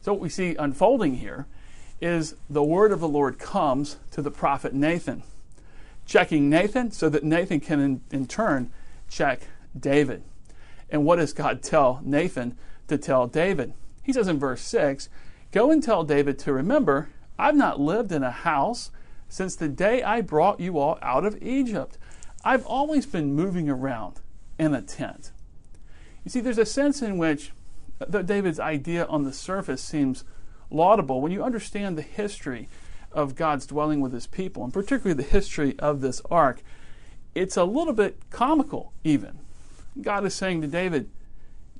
So, 0.00 0.12
what 0.12 0.20
we 0.20 0.28
see 0.28 0.54
unfolding 0.56 1.16
here 1.16 1.46
is 2.00 2.34
the 2.50 2.62
word 2.62 2.92
of 2.92 3.00
the 3.00 3.08
Lord 3.08 3.38
comes 3.38 3.96
to 4.10 4.20
the 4.20 4.30
prophet 4.30 4.74
Nathan, 4.74 5.22
checking 6.04 6.50
Nathan 6.50 6.90
so 6.90 7.08
that 7.08 7.24
Nathan 7.24 7.60
can, 7.60 7.80
in, 7.80 8.00
in 8.10 8.26
turn, 8.26 8.70
check 9.08 9.48
David. 9.78 10.22
And 10.90 11.04
what 11.04 11.16
does 11.16 11.32
God 11.32 11.62
tell 11.62 12.00
Nathan 12.04 12.56
to 12.88 12.98
tell 12.98 13.26
David? 13.26 13.72
He 14.02 14.12
says 14.12 14.28
in 14.28 14.38
verse 14.38 14.60
6 14.60 15.08
Go 15.52 15.70
and 15.70 15.82
tell 15.82 16.04
David 16.04 16.38
to 16.40 16.52
remember, 16.52 17.08
I've 17.38 17.56
not 17.56 17.80
lived 17.80 18.12
in 18.12 18.22
a 18.22 18.30
house 18.30 18.90
since 19.28 19.56
the 19.56 19.68
day 19.68 20.02
I 20.02 20.20
brought 20.20 20.60
you 20.60 20.78
all 20.78 20.98
out 21.00 21.24
of 21.24 21.42
Egypt. 21.42 21.96
I've 22.44 22.66
always 22.66 23.06
been 23.06 23.34
moving 23.34 23.70
around 23.70 24.20
in 24.58 24.74
a 24.74 24.82
tent. 24.82 25.30
You 26.24 26.30
see, 26.30 26.40
there's 26.40 26.58
a 26.58 26.66
sense 26.66 27.02
in 27.02 27.18
which 27.18 27.52
David's 28.10 28.58
idea 28.58 29.04
on 29.04 29.24
the 29.24 29.32
surface 29.32 29.82
seems 29.82 30.24
laudable 30.70 31.20
when 31.20 31.32
you 31.32 31.44
understand 31.44 31.96
the 31.96 32.02
history 32.02 32.68
of 33.12 33.36
God's 33.36 33.66
dwelling 33.66 34.00
with 34.00 34.12
his 34.12 34.26
people, 34.26 34.64
and 34.64 34.72
particularly 34.72 35.14
the 35.14 35.28
history 35.28 35.78
of 35.78 36.00
this 36.00 36.20
ark. 36.30 36.62
It's 37.34 37.56
a 37.56 37.64
little 37.64 37.92
bit 37.92 38.18
comical, 38.30 38.92
even. 39.04 39.38
God 40.00 40.24
is 40.24 40.34
saying 40.34 40.62
to 40.62 40.66
David, 40.66 41.08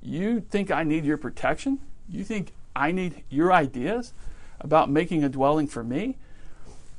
You 0.01 0.41
think 0.41 0.71
I 0.71 0.85
need 0.85 1.05
your 1.05 1.17
protection? 1.17 1.81
You 2.09 2.23
think 2.23 2.53
I 2.77 2.93
need 2.93 3.25
your 3.31 3.53
ideas 3.53 4.13
about 4.61 4.91
making 4.91 5.25
a 5.25 5.29
dwelling 5.29 5.67
for 5.67 5.83
me? 5.83 6.17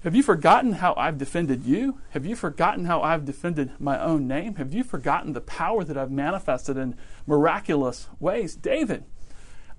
Have 0.06 0.16
you 0.16 0.22
forgotten 0.22 0.74
how 0.74 0.94
I've 0.98 1.18
defended 1.18 1.66
you? 1.66 2.00
Have 2.12 2.28
you 2.28 2.36
forgotten 2.36 2.86
how 2.86 3.02
I've 3.02 3.26
defended 3.26 3.72
my 3.80 4.00
own 4.00 4.28
name? 4.28 4.54
Have 4.58 4.72
you 4.72 4.84
forgotten 4.84 5.34
the 5.34 5.42
power 5.42 5.84
that 5.84 5.98
I've 5.98 6.12
manifested 6.12 6.78
in 6.78 6.96
miraculous 7.26 8.08
ways? 8.20 8.56
David, 8.56 9.06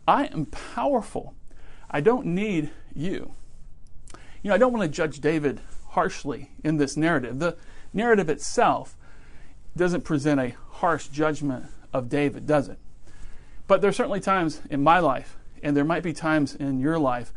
I 0.08 0.24
am 0.24 0.46
powerful. 0.46 1.36
I 1.88 2.00
don't 2.00 2.26
need 2.26 2.70
you. 2.92 3.34
You 4.42 4.48
know, 4.48 4.54
I 4.56 4.58
don't 4.58 4.72
want 4.72 4.82
to 4.82 4.88
judge 4.88 5.20
David 5.20 5.60
harshly 5.90 6.50
in 6.64 6.78
this 6.78 6.96
narrative. 6.96 7.38
The 7.38 7.56
narrative 7.92 8.28
itself 8.28 8.96
doesn't 9.76 10.02
present 10.02 10.40
a 10.40 10.56
harsh 10.70 11.06
judgment 11.06 11.66
of 11.92 12.08
David, 12.08 12.48
does 12.48 12.68
it? 12.68 12.80
But 13.68 13.80
there 13.80 13.90
are 13.90 13.92
certainly 13.92 14.18
times 14.18 14.60
in 14.70 14.82
my 14.82 14.98
life, 14.98 15.36
and 15.62 15.76
there 15.76 15.84
might 15.84 16.02
be 16.02 16.12
times 16.12 16.52
in 16.52 16.80
your 16.80 16.98
life, 16.98 17.32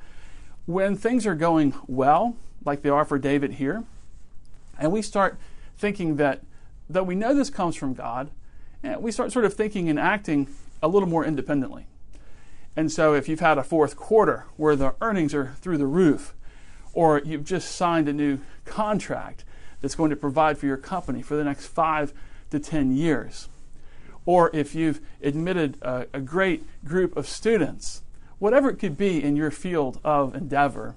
when 0.66 0.96
things 0.96 1.28
are 1.28 1.36
going 1.36 1.76
well, 1.86 2.36
like 2.66 2.82
they 2.82 2.90
are 2.90 3.06
for 3.06 3.18
David 3.18 3.54
here, 3.54 3.84
and 4.78 4.92
we 4.92 5.02
start 5.02 5.38
thinking 5.78 6.18
that, 6.18 6.42
though 6.90 7.04
we 7.04 7.16
know 7.16 7.34
this 7.34 7.50
comes 7.50 7.76
from 7.76 7.94
God, 7.94 8.30
and 8.84 9.02
we 9.02 9.12
start 9.12 9.32
sort 9.32 9.46
of 9.46 9.54
thinking 9.54 9.90
and 9.90 10.00
acting 10.00 10.48
a 10.82 10.88
little 10.88 11.10
more 11.10 11.26
independently. 11.26 11.88
And 12.76 12.92
so, 12.92 13.14
if 13.14 13.28
you've 13.28 13.40
had 13.40 13.58
a 13.58 13.64
fourth 13.64 13.98
quarter 13.98 14.46
where 14.56 14.76
the 14.76 14.96
earnings 15.02 15.34
are 15.34 15.54
through 15.60 15.78
the 15.78 15.86
roof, 15.86 16.34
or 16.94 17.20
you've 17.20 17.44
just 17.44 17.76
signed 17.76 18.08
a 18.08 18.14
new 18.14 18.40
contract 18.66 19.44
that's 19.82 19.96
going 19.96 20.10
to 20.10 20.16
provide 20.16 20.58
for 20.58 20.66
your 20.66 20.78
company 20.78 21.22
for 21.22 21.36
the 21.36 21.44
next 21.44 21.68
five 21.68 22.14
to 22.52 22.60
10 22.60 22.96
years. 22.96 23.50
Or 24.26 24.50
if 24.54 24.76
you've 24.76 25.02
admitted 25.22 25.78
a, 25.82 26.08
a 26.14 26.22
great 26.22 26.64
group 26.86 27.16
of 27.16 27.28
students, 27.28 28.04
whatever 28.38 28.70
it 28.70 28.78
could 28.78 28.98
be 28.98 29.24
in 29.24 29.36
your 29.36 29.52
field 29.52 30.00
of 30.04 30.36
endeavor, 30.36 30.96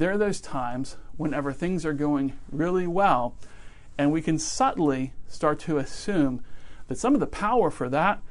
there 0.00 0.12
are 0.12 0.18
those 0.18 0.40
times 0.40 0.96
whenever 1.18 1.52
things 1.52 1.84
are 1.84 1.92
going 1.92 2.32
really 2.50 2.86
well, 2.86 3.34
and 3.98 4.10
we 4.10 4.22
can 4.22 4.38
subtly 4.38 5.12
start 5.28 5.58
to 5.58 5.76
assume 5.76 6.42
that 6.88 6.98
some 6.98 7.12
of 7.12 7.20
the 7.20 7.26
power 7.26 7.70
for 7.70 7.90
that 7.90 8.22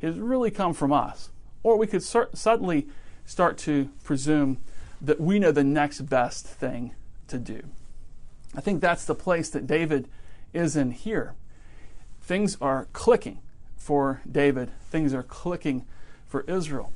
has 0.00 0.20
really 0.20 0.52
come 0.52 0.72
from 0.72 0.92
us. 0.92 1.30
Or 1.64 1.76
we 1.76 1.88
could 1.88 2.04
subtly 2.04 2.86
start 3.24 3.58
to 3.58 3.90
presume 4.04 4.58
that 5.00 5.20
we 5.20 5.40
know 5.40 5.50
the 5.50 5.64
next 5.64 6.02
best 6.02 6.46
thing 6.46 6.94
to 7.26 7.38
do. 7.38 7.60
I 8.54 8.60
think 8.60 8.80
that's 8.80 9.04
the 9.04 9.16
place 9.16 9.50
that 9.50 9.66
David 9.66 10.08
is 10.52 10.76
in 10.76 10.92
here 10.92 11.34
things 12.22 12.56
are 12.60 12.86
clicking 12.92 13.40
for 13.76 14.20
David, 14.30 14.70
things 14.90 15.12
are 15.12 15.24
clicking 15.24 15.86
for 16.26 16.42
Israel. 16.42 16.92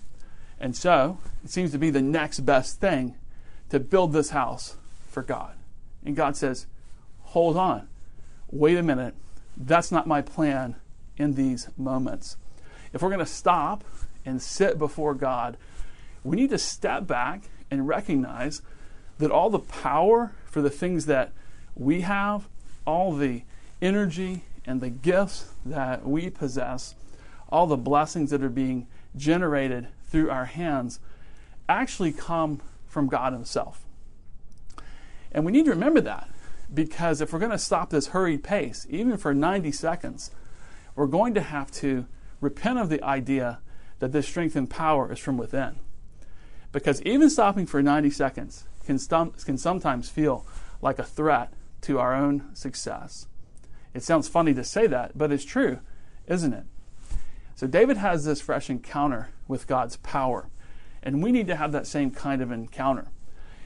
And 0.61 0.77
so 0.77 1.19
it 1.43 1.51
seems 1.51 1.73
to 1.73 1.79
be 1.79 1.91
the 1.91 2.03
next 2.03 2.41
best 2.41 2.81
thing 2.81 3.17
to 3.71 3.81
build 3.81 4.13
this 4.13 4.31
house 4.31 4.77
for 5.09 5.23
God. 5.23 5.55
And 6.05 6.15
God 6.15 6.37
says, 6.37 6.67
Hold 7.23 7.57
on, 7.57 7.89
wait 8.51 8.77
a 8.77 8.83
minute, 8.83 9.15
that's 9.57 9.93
not 9.93 10.07
my 10.07 10.21
plan 10.21 10.77
in 11.17 11.35
these 11.35 11.69
moments. 11.77 12.37
If 12.93 13.03
we're 13.03 13.09
going 13.09 13.21
to 13.21 13.27
stop 13.27 13.85
and 14.25 14.43
sit 14.43 14.79
before 14.79 15.15
God, 15.15 15.57
we 16.25 16.37
need 16.37 16.51
to 16.51 16.59
step 16.59 17.07
back 17.07 17.45
and 17.71 17.87
recognize 17.87 18.63
that 19.19 19.31
all 19.31 19.51
the 19.51 19.61
power 19.61 20.33
for 20.45 20.61
the 20.61 20.71
things 20.71 21.07
that 21.07 21.33
we 21.77 22.01
have, 22.01 22.49
all 22.87 23.13
the 23.13 23.43
energy 23.81 24.45
and 24.67 24.81
the 24.81 24.91
gifts 24.91 25.53
that 25.65 26.07
we 26.07 26.31
possess, 26.31 26.95
all 27.49 27.67
the 27.67 27.77
blessings 27.77 28.31
that 28.31 28.43
are 28.43 28.49
being 28.49 28.87
generated 29.17 29.89
through 30.09 30.31
our 30.31 30.47
hands, 30.47 30.99
actually 31.69 32.13
come 32.13 32.61
from 32.91 33.07
God 33.07 33.33
Himself. 33.33 33.87
And 35.33 35.47
we 35.47 35.53
need 35.53 35.65
to 35.65 35.71
remember 35.71 36.01
that 36.03 36.29
because 36.73 37.21
if 37.21 37.33
we're 37.33 37.39
going 37.39 37.51
to 37.51 37.59
stop 37.59 37.91
this 37.91 38.09
hurried 38.09 38.45
pace, 38.45 38.87
even 38.91 39.17
for 39.17 39.33
90 39.33 39.73
seconds, 39.73 40.31
we're 40.95 41.07
going 41.07 41.35
to 41.35 41.41
have 41.41 41.71
to 41.73 42.07
repent 42.41 42.79
of 42.79 42.89
the 42.89 43.03
idea 43.03 43.61
that 44.01 44.13
this 44.13 44.27
strength 44.27 44.57
and 44.57 44.69
power 44.69 45.11
is 45.13 45.19
from 45.19 45.37
within. 45.37 45.77
Because 46.73 47.03
even 47.03 47.31
stopping 47.31 47.67
for 47.67 47.83
90 47.83 48.11
seconds 48.11 48.65
can, 48.85 48.97
stum- 48.97 49.45
can 49.45 49.59
sometimes 49.59 50.09
feel 50.09 50.47
like 50.83 50.99
a 50.99 51.05
threat 51.05 51.53
to 51.83 51.99
our 51.99 52.15
own 52.15 52.55
success. 52.55 53.27
It 53.95 54.03
sounds 54.03 54.29
funny 54.29 54.55
to 54.55 54.65
say 54.65 54.87
that, 54.87 55.17
but 55.17 55.33
it's 55.33 55.45
true, 55.45 55.81
isn't 56.27 56.53
it? 56.53 56.65
So 57.57 57.67
David 57.67 57.97
has 57.97 58.25
this 58.25 58.41
fresh 58.41 58.71
encounter 58.71 59.31
with 59.49 59.67
God's 59.67 59.97
power, 59.97 60.49
and 61.03 61.23
we 61.23 61.33
need 61.33 61.47
to 61.47 61.57
have 61.57 61.73
that 61.73 61.87
same 61.87 62.11
kind 62.11 62.43
of 62.43 62.51
encounter. 62.51 63.09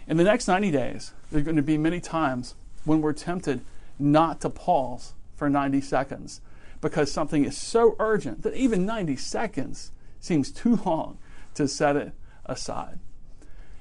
In 0.07 0.17
the 0.17 0.25
next 0.25 0.47
90 0.47 0.71
days, 0.71 1.13
there 1.31 1.41
are 1.41 1.45
going 1.45 1.57
to 1.57 1.63
be 1.63 1.79
many 1.79 2.01
times 2.01 2.55
when 2.85 3.01
we're 3.01 3.13
tempted 3.13 3.61
not 3.99 4.41
to 4.43 4.51
pause 4.51 5.15
for 5.37 5.49
90 5.49 5.81
seconds 5.81 6.41
because 6.81 7.11
something 7.11 7.45
is 7.45 7.57
so 7.57 7.97
urgent 7.99 8.43
that 8.43 8.55
even 8.55 8.85
90 8.85 9.17
seconds 9.17 9.91
seems 10.21 10.51
too 10.51 10.77
long 10.85 11.19
to 11.55 11.67
set 11.67 11.97
it 11.97 12.13
aside. 12.45 12.99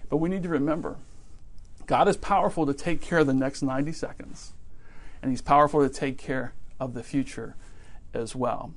But 0.10 0.18
we 0.18 0.30
need 0.30 0.44
to 0.44 0.50
remember 0.50 0.98
God 1.86 2.08
is 2.08 2.16
powerful 2.16 2.66
to 2.66 2.74
take 2.74 3.02
care 3.02 3.20
of 3.20 3.28
the 3.28 3.34
next 3.34 3.62
90 3.62 3.92
seconds, 3.92 4.54
and 5.22 5.32
He's 5.32 5.42
powerful 5.42 5.82
to 5.82 5.94
take 5.94 6.18
care 6.18 6.54
of 6.80 6.94
the 6.94 7.04
future 7.04 7.56
as 8.14 8.36
well. 8.36 8.74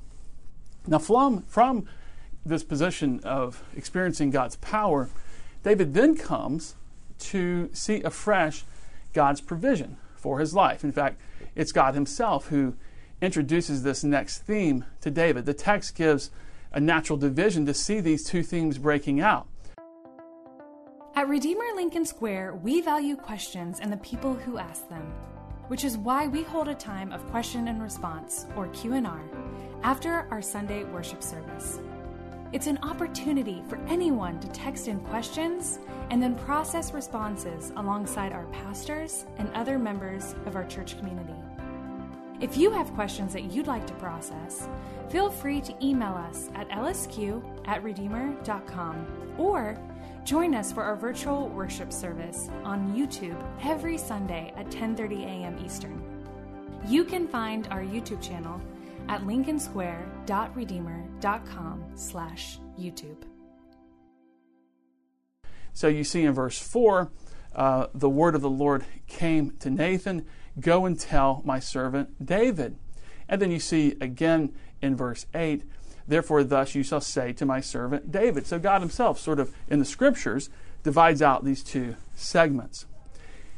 Now, 0.89 0.99
from, 0.99 1.43
from 1.43 1.87
this 2.49 2.65
position 2.65 3.21
of 3.25 3.63
experiencing 3.75 4.31
God's 4.31 4.57
power, 4.57 5.09
David 5.63 5.95
then 5.95 6.17
comes 6.17 6.75
to 7.19 7.71
see 7.73 8.03
afresh 8.03 8.65
God's 9.13 9.41
provision 9.41 9.97
for 10.15 10.39
his 10.39 10.55
life. 10.55 10.85
In 10.85 10.93
fact, 10.93 11.21
it's 11.55 11.73
God 11.73 11.95
Himself 11.95 12.49
who 12.49 12.75
introduces 13.21 13.83
this 13.83 14.05
next 14.05 14.39
theme 14.41 14.85
to 15.01 15.11
David. 15.11 15.47
The 15.47 15.55
text 15.55 15.95
gives 15.95 16.31
a 16.73 16.81
natural 16.81 17.19
division 17.19 17.65
to 17.67 17.75
see 17.75 18.01
these 18.01 18.25
two 18.25 18.43
themes 18.43 18.79
breaking 18.79 19.21
out. 19.21 19.47
At 21.15 21.29
Redeemer 21.29 21.65
Lincoln 21.75 22.05
Square, 22.05 22.57
we 22.57 22.83
value 22.83 23.17
questions 23.17 23.81
and 23.81 23.91
the 23.91 23.97
people 23.99 24.35
who 24.35 24.59
ask 24.59 24.87
them, 24.91 25.15
which 25.69 25.83
is 25.83 25.97
why 25.97 26.27
we 26.27 26.43
hold 26.43 26.69
a 26.69 26.75
time 26.75 27.11
of 27.11 27.27
question 27.31 27.69
and 27.69 27.83
response 27.83 28.45
or 28.55 28.69
Q&R 28.69 29.23
after 29.83 30.29
our 30.31 30.43
Sunday 30.43 30.85
worship 30.85 31.23
service. 31.23 31.81
It's 32.53 32.69
an 32.69 32.79
opportunity 32.83 33.63
for 33.69 33.79
anyone 33.89 34.39
to 34.41 34.49
text 34.49 34.87
in 34.89 35.01
questions 35.01 35.81
and 36.11 36.23
then 36.23 36.37
process 36.37 36.93
responses 36.93 37.73
alongside 37.77 38.33
our 38.33 38.47
pastors 38.47 39.27
and 39.39 39.51
other 39.53 39.79
members 39.79 40.35
of 40.47 40.55
our 40.55 40.65
church 40.65 40.97
community. 40.99 41.35
If 42.41 42.57
you 42.57 42.71
have 42.71 42.95
questions 42.95 43.33
that 43.33 43.51
you'd 43.51 43.67
like 43.67 43.87
to 43.87 43.95
process, 43.95 44.69
feel 45.09 45.31
free 45.31 45.61
to 45.63 45.75
email 45.85 46.13
us 46.13 46.51
at 46.55 46.69
lsq 46.69 47.43
at 47.67 47.83
redeemer.com 47.83 49.35
or 49.39 49.77
join 50.25 50.55
us 50.55 50.71
for 50.71 50.83
our 50.83 50.97
virtual 50.97 51.49
worship 51.49 51.93
service 51.93 52.49
on 52.63 52.95
YouTube 52.95 53.41
every 53.65 53.99
Sunday 53.99 54.53
at 54.57 54.67
10:30 54.67 55.25
a.m. 55.25 55.59
Eastern. 55.65 56.03
You 56.87 57.05
can 57.05 57.27
find 57.27 57.67
our 57.71 57.83
YouTube 57.83 58.23
channel 58.23 58.61
at 59.09 59.23
lincolnsquare.redeemer.com 60.27 61.85
slash 61.95 62.59
YouTube. 62.79 63.23
So 65.73 65.89
you 65.89 66.05
see 66.05 66.23
in 66.23 66.33
verse 66.33 66.59
4, 66.59 67.11
uh, 67.55 67.87
the 67.95 68.09
word 68.09 68.35
of 68.35 68.43
the 68.43 68.51
Lord 68.51 68.85
came 69.07 69.53
to 69.61 69.71
Nathan, 69.71 70.27
Go 70.59 70.87
and 70.87 70.99
tell 70.99 71.43
my 71.45 71.59
servant 71.59 72.25
David. 72.25 72.79
And 73.29 73.43
then 73.43 73.51
you 73.51 73.61
see 73.61 73.95
again 74.01 74.55
in 74.81 74.97
verse 74.97 75.27
8, 75.35 75.65
Therefore, 76.09 76.45
thus 76.45 76.75
you 76.75 76.83
shall 76.83 77.01
say 77.01 77.33
to 77.35 77.45
my 77.45 77.61
servant 77.61 78.11
David. 78.11 78.47
So 78.47 78.59
God 78.59 78.81
Himself, 78.81 79.19
sort 79.19 79.39
of 79.39 79.55
in 79.69 79.81
the 79.81 79.85
scriptures, 79.85 80.49
divides 80.83 81.21
out 81.21 81.45
these 81.45 81.63
two 81.63 81.97
segments. 82.15 82.87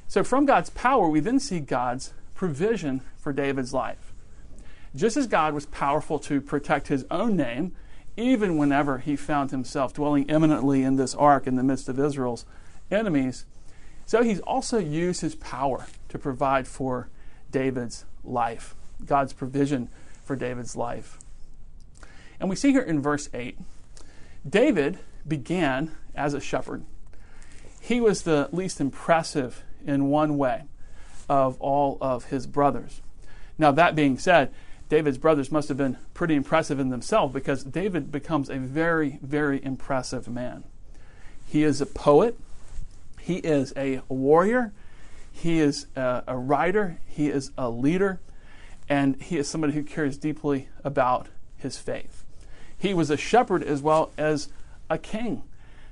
So 0.08 0.24
from 0.24 0.46
God's 0.46 0.70
power, 0.70 1.08
we 1.08 1.20
then 1.20 1.38
see 1.38 1.60
God's 1.60 2.14
provision 2.34 3.02
for 3.16 3.32
David's 3.32 3.74
life. 3.74 4.07
Just 4.94 5.16
as 5.16 5.26
God 5.26 5.54
was 5.54 5.66
powerful 5.66 6.18
to 6.20 6.40
protect 6.40 6.88
His 6.88 7.04
own 7.10 7.36
name, 7.36 7.72
even 8.18 8.56
whenever 8.56 8.98
he 8.98 9.14
found 9.14 9.50
himself 9.52 9.94
dwelling 9.94 10.28
imminently 10.28 10.82
in 10.82 10.96
this 10.96 11.14
ark 11.14 11.46
in 11.46 11.54
the 11.54 11.62
midst 11.62 11.88
of 11.88 12.00
Israel's 12.00 12.44
enemies, 12.90 13.46
so 14.04 14.22
he's 14.22 14.40
also 14.40 14.78
used 14.78 15.20
his 15.20 15.36
power 15.36 15.86
to 16.08 16.18
provide 16.18 16.66
for 16.66 17.08
David's 17.50 18.04
life, 18.24 18.74
God's 19.04 19.32
provision 19.32 19.88
for 20.24 20.34
David's 20.34 20.74
life. 20.74 21.18
And 22.40 22.50
we 22.50 22.56
see 22.56 22.72
here 22.72 22.82
in 22.82 23.00
verse 23.00 23.28
8 23.32 23.56
David 24.48 24.98
began 25.26 25.92
as 26.14 26.34
a 26.34 26.40
shepherd. 26.40 26.84
He 27.80 28.00
was 28.00 28.22
the 28.22 28.48
least 28.50 28.80
impressive 28.80 29.62
in 29.86 30.08
one 30.08 30.36
way 30.36 30.64
of 31.28 31.60
all 31.60 31.98
of 32.00 32.26
his 32.26 32.46
brothers. 32.46 33.00
Now, 33.58 33.70
that 33.72 33.94
being 33.94 34.18
said, 34.18 34.52
David's 34.88 35.18
brothers 35.18 35.52
must 35.52 35.68
have 35.68 35.76
been 35.76 35.98
pretty 36.14 36.34
impressive 36.34 36.80
in 36.80 36.88
themselves 36.88 37.32
because 37.32 37.62
David 37.62 38.10
becomes 38.10 38.48
a 38.48 38.58
very, 38.58 39.18
very 39.22 39.62
impressive 39.62 40.28
man. 40.28 40.64
He 41.46 41.62
is 41.62 41.80
a 41.80 41.86
poet, 41.86 42.38
he 43.20 43.36
is 43.36 43.72
a 43.76 44.00
warrior, 44.08 44.72
he 45.30 45.60
is 45.60 45.86
a, 45.94 46.24
a 46.26 46.36
writer, 46.36 46.98
he 47.06 47.28
is 47.28 47.50
a 47.58 47.68
leader, 47.68 48.20
and 48.88 49.20
he 49.20 49.36
is 49.36 49.48
somebody 49.48 49.74
who 49.74 49.82
cares 49.82 50.16
deeply 50.16 50.68
about 50.82 51.28
his 51.58 51.76
faith. 51.76 52.24
He 52.76 52.94
was 52.94 53.10
a 53.10 53.16
shepherd 53.16 53.62
as 53.62 53.82
well 53.82 54.12
as 54.16 54.48
a 54.88 54.98
king. 54.98 55.42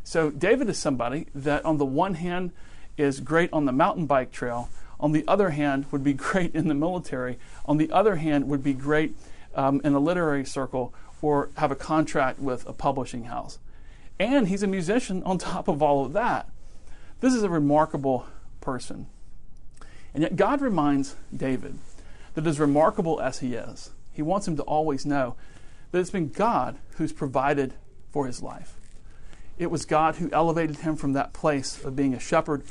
So 0.05 0.31
David 0.31 0.69
is 0.69 0.79
somebody 0.79 1.27
that, 1.35 1.65
on 1.65 1.79
the 1.79 1.85
one 1.85 2.15
hand, 2.15 2.53
is 2.97 3.21
great 3.21 3.53
on 3.53 3.67
the 3.67 3.73
mountain 3.73 4.07
bike 4.07 4.33
trail, 4.33 4.71
on 4.99 5.13
the 5.13 5.25
other 5.27 5.51
hand, 5.51 5.87
would 5.91 6.05
be 6.05 6.13
great 6.29 6.55
in 6.55 6.69
the 6.69 6.75
military, 6.75 7.39
on 7.65 7.77
the 7.77 7.91
other 7.91 8.17
hand, 8.17 8.49
would 8.49 8.63
be 8.63 8.73
great 8.73 9.15
um, 9.55 9.81
in 9.85 9.95
a 9.95 10.01
literary 10.01 10.45
circle 10.45 10.95
or 11.23 11.51
have 11.57 11.73
a 11.73 11.77
contract 11.77 12.39
with 12.39 12.65
a 12.69 12.73
publishing 12.73 13.25
house. 13.25 13.59
And 14.21 14.47
he's 14.47 14.63
a 14.63 14.69
musician 14.69 15.23
on 15.25 15.39
top 15.39 15.67
of 15.67 15.83
all 15.83 16.05
of 16.05 16.13
that. 16.13 16.49
This 17.21 17.35
is 17.35 17.43
a 17.43 17.49
remarkable 17.49 18.27
person. 18.61 19.07
And 20.15 20.23
yet, 20.23 20.37
God 20.37 20.61
reminds 20.61 21.17
David 21.35 21.79
that 22.35 22.47
as 22.47 22.61
remarkable 22.61 23.21
as 23.21 23.41
he 23.41 23.55
is, 23.55 23.91
he 24.13 24.23
wants 24.23 24.47
him 24.47 24.57
to 24.57 24.63
always 24.63 25.05
know 25.05 25.35
that 25.91 25.99
it's 25.99 26.11
been 26.11 26.29
God 26.29 26.79
who's 26.97 27.13
provided 27.13 27.75
for 28.13 28.27
his 28.27 28.43
life. 28.43 28.75
It 29.59 29.71
was 29.71 29.85
God 29.85 30.17
who 30.17 30.31
elevated 30.33 30.77
him 30.77 30.97
from 30.97 31.13
that 31.15 31.33
place 31.33 31.83
of 31.83 31.97
being 31.97 32.15
a 32.15 32.21
shepherd 32.21 32.63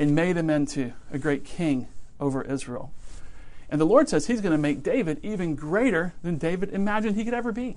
and 0.00 0.14
made 0.14 0.34
him 0.34 0.48
into 0.48 0.94
a 1.12 1.18
great 1.18 1.44
king 1.44 1.86
over 2.18 2.40
Israel. 2.42 2.90
And 3.68 3.78
the 3.78 3.84
Lord 3.84 4.08
says 4.08 4.26
he's 4.26 4.40
going 4.40 4.52
to 4.52 4.58
make 4.58 4.82
David 4.82 5.20
even 5.22 5.54
greater 5.54 6.14
than 6.22 6.38
David 6.38 6.70
imagined 6.70 7.16
he 7.16 7.24
could 7.24 7.34
ever 7.34 7.52
be. 7.52 7.76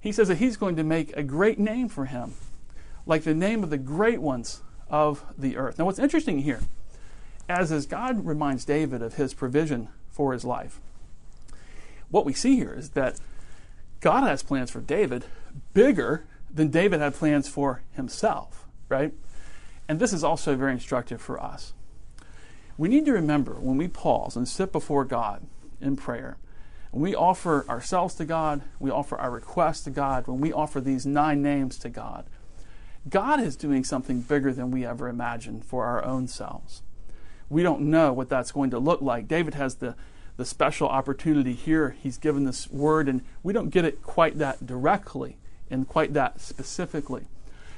He 0.00 0.12
says 0.12 0.28
that 0.28 0.38
he's 0.38 0.56
going 0.56 0.76
to 0.76 0.82
make 0.82 1.14
a 1.14 1.22
great 1.22 1.58
name 1.58 1.90
for 1.90 2.06
him, 2.06 2.32
like 3.04 3.24
the 3.24 3.34
name 3.34 3.62
of 3.62 3.68
the 3.68 3.76
great 3.76 4.22
ones 4.22 4.62
of 4.88 5.24
the 5.36 5.58
earth. 5.58 5.78
Now, 5.78 5.84
what's 5.84 5.98
interesting 5.98 6.38
here, 6.38 6.62
as 7.50 7.70
as 7.70 7.84
God 7.84 8.24
reminds 8.24 8.64
David 8.64 9.02
of 9.02 9.14
his 9.14 9.34
provision 9.34 9.88
for 10.10 10.32
his 10.32 10.42
life, 10.42 10.80
what 12.08 12.24
we 12.24 12.32
see 12.32 12.56
here 12.56 12.72
is 12.72 12.90
that 12.90 13.20
God 14.00 14.22
has 14.22 14.42
plans 14.42 14.70
for 14.70 14.80
David 14.80 15.26
bigger 15.74 16.24
than 16.52 16.68
David 16.68 17.00
had 17.00 17.14
plans 17.14 17.46
for 17.46 17.82
himself, 17.92 18.66
right? 18.88 19.12
And 19.88 19.98
this 19.98 20.12
is 20.12 20.22
also 20.22 20.54
very 20.54 20.72
instructive 20.72 21.20
for 21.20 21.42
us. 21.42 21.72
We 22.76 22.88
need 22.88 23.06
to 23.06 23.12
remember 23.12 23.54
when 23.54 23.76
we 23.76 23.88
pause 23.88 24.36
and 24.36 24.46
sit 24.46 24.70
before 24.70 25.04
God 25.04 25.46
in 25.80 25.96
prayer, 25.96 26.36
when 26.90 27.02
we 27.02 27.14
offer 27.14 27.66
ourselves 27.68 28.14
to 28.16 28.24
God, 28.24 28.62
we 28.78 28.90
offer 28.90 29.16
our 29.16 29.30
requests 29.30 29.82
to 29.84 29.90
God, 29.90 30.26
when 30.26 30.40
we 30.40 30.52
offer 30.52 30.80
these 30.80 31.04
nine 31.04 31.42
names 31.42 31.78
to 31.78 31.88
God, 31.88 32.26
God 33.08 33.40
is 33.40 33.56
doing 33.56 33.84
something 33.84 34.20
bigger 34.20 34.52
than 34.52 34.70
we 34.70 34.84
ever 34.84 35.08
imagined 35.08 35.64
for 35.64 35.84
our 35.84 36.04
own 36.04 36.28
selves. 36.28 36.82
We 37.48 37.62
don't 37.62 37.82
know 37.82 38.12
what 38.12 38.28
that's 38.28 38.52
going 38.52 38.70
to 38.70 38.78
look 38.78 39.00
like. 39.00 39.28
David 39.28 39.54
has 39.54 39.76
the, 39.76 39.96
the 40.36 40.44
special 40.44 40.88
opportunity 40.88 41.54
here. 41.54 41.96
He's 42.02 42.18
given 42.18 42.44
this 42.44 42.70
word, 42.70 43.08
and 43.08 43.22
we 43.42 43.52
don't 43.52 43.70
get 43.70 43.84
it 43.84 44.02
quite 44.02 44.38
that 44.38 44.66
directly 44.66 45.38
and 45.70 45.88
quite 45.88 46.12
that 46.14 46.40
specifically. 46.40 47.26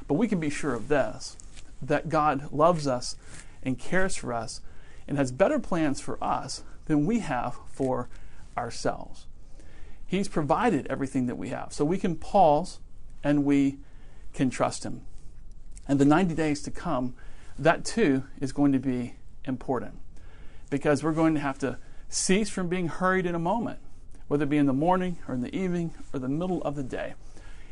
But 0.09 0.15
we 0.15 0.27
can 0.27 0.41
be 0.41 0.51
sure 0.51 0.75
of 0.75 0.89
this 0.89 1.37
that 1.83 2.09
God 2.09 2.53
loves 2.53 2.87
us 2.87 3.17
and 3.63 3.79
cares 3.79 4.17
for 4.17 4.33
us 4.33 4.61
and 5.07 5.17
has 5.17 5.33
better 5.33 5.59
plans 5.59 6.01
for 6.01 6.23
us 6.23 6.63
than 6.87 7.07
we 7.07 7.21
have 7.21 7.59
for 7.67 8.09
ourselves. 8.57 9.27
He's 10.07 10.29
provided 10.29 10.87
everything 10.89 11.27
that 11.27 11.37
we 11.37 11.51
have. 11.51 11.73
So 11.73 11.85
we 11.85 11.99
can 11.99 12.17
pause 12.17 12.81
and 13.23 13.45
we 13.45 13.79
can 14.35 14.51
trust 14.51 14.85
Him. 14.85 15.03
And 15.87 15.99
the 15.99 16.05
90 16.05 16.35
days 16.35 16.63
to 16.63 16.71
come, 16.71 17.15
that 17.59 17.85
too 17.85 18.25
is 18.41 18.53
going 18.53 18.73
to 18.73 18.79
be 18.79 19.15
important 19.45 19.99
because 20.69 21.03
we're 21.03 21.13
going 21.13 21.35
to 21.35 21.41
have 21.41 21.59
to 21.59 21.79
cease 22.09 22.49
from 22.49 22.69
being 22.69 22.89
hurried 22.89 23.27
in 23.27 23.35
a 23.35 23.41
moment, 23.41 23.79
whether 24.29 24.45
it 24.45 24.51
be 24.51 24.57
in 24.57 24.67
the 24.67 24.73
morning 24.73 25.19
or 25.29 25.35
in 25.35 25.41
the 25.41 25.55
evening 25.55 25.95
or 26.13 26.19
the 26.19 26.29
middle 26.29 26.63
of 26.63 26.77
the 26.77 26.83
day. 26.83 27.15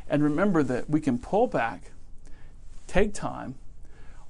And 0.09 0.23
remember 0.23 0.63
that 0.63 0.89
we 0.89 1.01
can 1.01 1.19
pull 1.19 1.47
back, 1.47 1.91
take 2.87 3.13
time, 3.13 3.55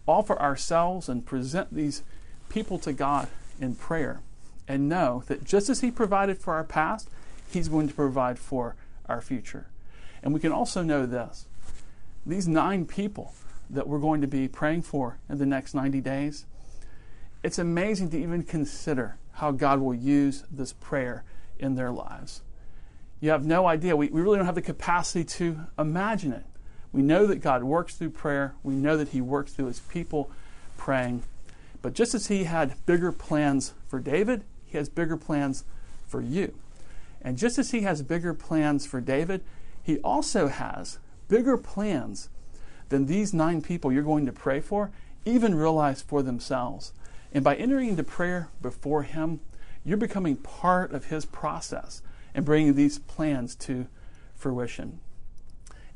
offer 0.09 0.39
ourselves, 0.39 1.07
and 1.07 1.25
present 1.25 1.73
these 1.73 2.03
people 2.49 2.79
to 2.79 2.93
God 2.93 3.27
in 3.61 3.75
prayer 3.75 4.21
and 4.67 4.89
know 4.89 5.23
that 5.27 5.43
just 5.43 5.69
as 5.69 5.81
He 5.81 5.91
provided 5.91 6.37
for 6.37 6.53
our 6.53 6.63
past, 6.63 7.09
He's 7.49 7.67
going 7.67 7.87
to 7.87 7.93
provide 7.93 8.37
for 8.39 8.75
our 9.07 9.21
future. 9.21 9.67
And 10.21 10.33
we 10.33 10.39
can 10.39 10.51
also 10.51 10.81
know 10.83 11.05
this 11.05 11.45
these 12.25 12.47
nine 12.47 12.85
people 12.85 13.33
that 13.69 13.87
we're 13.87 13.99
going 13.99 14.21
to 14.21 14.27
be 14.27 14.47
praying 14.47 14.81
for 14.81 15.17
in 15.29 15.37
the 15.37 15.45
next 15.45 15.73
90 15.73 16.01
days, 16.01 16.45
it's 17.43 17.59
amazing 17.59 18.09
to 18.09 18.19
even 18.19 18.43
consider 18.43 19.17
how 19.33 19.51
God 19.51 19.79
will 19.79 19.95
use 19.95 20.43
this 20.51 20.73
prayer 20.73 21.23
in 21.57 21.75
their 21.75 21.91
lives. 21.91 22.41
You 23.21 23.29
have 23.31 23.45
no 23.45 23.67
idea. 23.67 23.95
We, 23.95 24.09
we 24.09 24.21
really 24.21 24.37
don't 24.37 24.45
have 24.45 24.55
the 24.55 24.61
capacity 24.61 25.23
to 25.23 25.61
imagine 25.77 26.33
it. 26.33 26.45
We 26.91 27.01
know 27.01 27.25
that 27.27 27.37
God 27.37 27.63
works 27.63 27.95
through 27.95 28.11
prayer, 28.11 28.55
we 28.63 28.73
know 28.73 28.97
that 28.97 29.09
He 29.09 29.21
works 29.21 29.53
through 29.53 29.67
His 29.67 29.79
people 29.79 30.31
praying. 30.77 31.23
But 31.81 31.93
just 31.93 32.13
as 32.13 32.27
He 32.27 32.45
had 32.45 32.85
bigger 32.85 33.11
plans 33.11 33.73
for 33.87 33.99
David, 33.99 34.43
He 34.65 34.77
has 34.77 34.89
bigger 34.89 35.17
plans 35.17 35.63
for 36.07 36.21
you. 36.21 36.53
And 37.21 37.37
just 37.37 37.59
as 37.59 37.71
He 37.71 37.81
has 37.81 38.01
bigger 38.01 38.33
plans 38.33 38.85
for 38.85 39.01
David, 39.01 39.41
He 39.83 39.99
also 39.99 40.47
has 40.47 40.99
bigger 41.27 41.57
plans 41.57 42.29
than 42.89 43.05
these 43.05 43.33
nine 43.33 43.61
people 43.61 43.91
you're 43.91 44.03
going 44.03 44.25
to 44.25 44.31
pray 44.31 44.59
for 44.59 44.91
even 45.25 45.55
realize 45.55 46.01
for 46.01 46.21
themselves. 46.21 46.93
And 47.33 47.43
by 47.43 47.55
entering 47.55 47.89
into 47.89 48.03
prayer 48.03 48.49
before 48.61 49.03
Him, 49.03 49.39
you're 49.85 49.97
becoming 49.97 50.35
part 50.37 50.91
of 50.91 51.05
His 51.05 51.25
process 51.25 52.01
and 52.33 52.45
bringing 52.45 52.75
these 52.75 52.99
plans 52.99 53.55
to 53.55 53.87
fruition. 54.35 54.99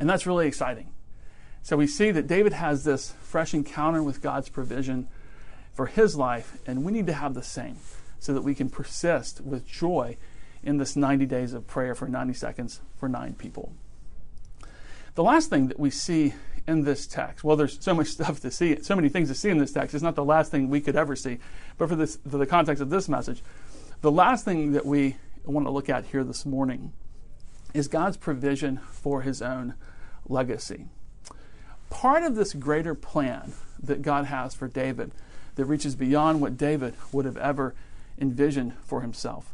And 0.04 0.10
that's 0.10 0.28
really 0.28 0.48
exciting. 0.48 0.90
So 1.62 1.78
we 1.78 1.88
see 1.88 2.12
that 2.12 2.28
David 2.28 2.52
has 2.52 2.84
this 2.84 3.14
fresh 3.22 3.54
encounter 3.54 4.04
with 4.04 4.22
God's 4.22 4.50
provision 4.50 5.08
for 5.74 5.86
his 5.86 6.18
life, 6.18 6.58
and 6.68 6.84
we 6.84 6.92
need 6.92 7.08
to 7.08 7.14
have 7.14 7.36
the 7.36 7.42
same 7.42 7.78
so 8.20 8.34
that 8.34 8.42
we 8.42 8.54
can 8.54 8.70
persist 8.70 9.40
with 9.40 9.66
joy 9.66 10.18
in 10.62 10.76
this 10.76 10.98
90 10.98 11.26
days 11.26 11.54
of 11.54 11.68
prayer 11.68 11.96
for 11.96 12.10
90 12.10 12.34
seconds 12.34 12.82
for 12.98 13.08
nine 13.08 13.34
people. 13.36 13.72
The 15.16 15.24
last 15.24 15.50
thing 15.50 15.70
that 15.70 15.80
we 15.80 15.90
see 15.90 16.34
in 16.68 16.84
this 16.84 17.08
text, 17.08 17.46
well, 17.46 17.56
there's 17.56 17.82
so 17.82 17.94
much 17.94 18.08
stuff 18.10 18.42
to 18.42 18.52
see, 18.52 18.78
so 18.82 18.98
many 18.98 19.08
things 19.08 19.30
to 19.30 19.36
see 19.36 19.52
in 19.52 19.58
this 19.58 19.72
text. 19.72 19.96
It's 19.96 20.04
not 20.04 20.16
the 20.16 20.26
last 20.26 20.52
thing 20.52 20.68
we 20.68 20.82
could 20.82 20.98
ever 20.98 21.16
see, 21.16 21.40
but 21.78 21.88
for 21.88 21.96
this, 21.96 22.18
for 22.30 22.38
the 22.38 22.46
context 22.46 22.82
of 22.82 22.90
this 22.90 23.08
message, 23.08 23.42
the 24.02 24.12
last 24.12 24.44
thing 24.44 24.74
that 24.74 24.86
we 24.86 25.16
want 25.46 25.66
to 25.66 25.72
look 25.72 25.88
at 25.88 26.08
here 26.08 26.26
this 26.26 26.46
morning 26.46 26.92
is 27.74 27.88
God's 27.88 28.18
provision 28.18 28.78
for 28.78 29.22
His 29.22 29.42
own 29.42 29.74
legacy. 30.28 30.86
Part 31.90 32.24
of 32.24 32.36
this 32.36 32.54
greater 32.54 32.96
plan 32.96 33.54
that 33.82 34.02
God 34.02 34.26
has 34.26 34.54
for 34.54 34.68
David 34.68 35.12
that 35.56 35.66
reaches 35.66 35.96
beyond 35.96 36.42
what 36.42 36.58
David 36.58 36.96
would 37.12 37.26
have 37.26 37.38
ever 37.38 37.76
envisioned 38.20 38.74
for 38.84 39.02
himself 39.02 39.54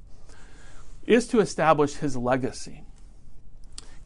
is 1.06 1.28
to 1.28 1.40
establish 1.40 1.96
his 1.96 2.16
legacy. 2.16 2.84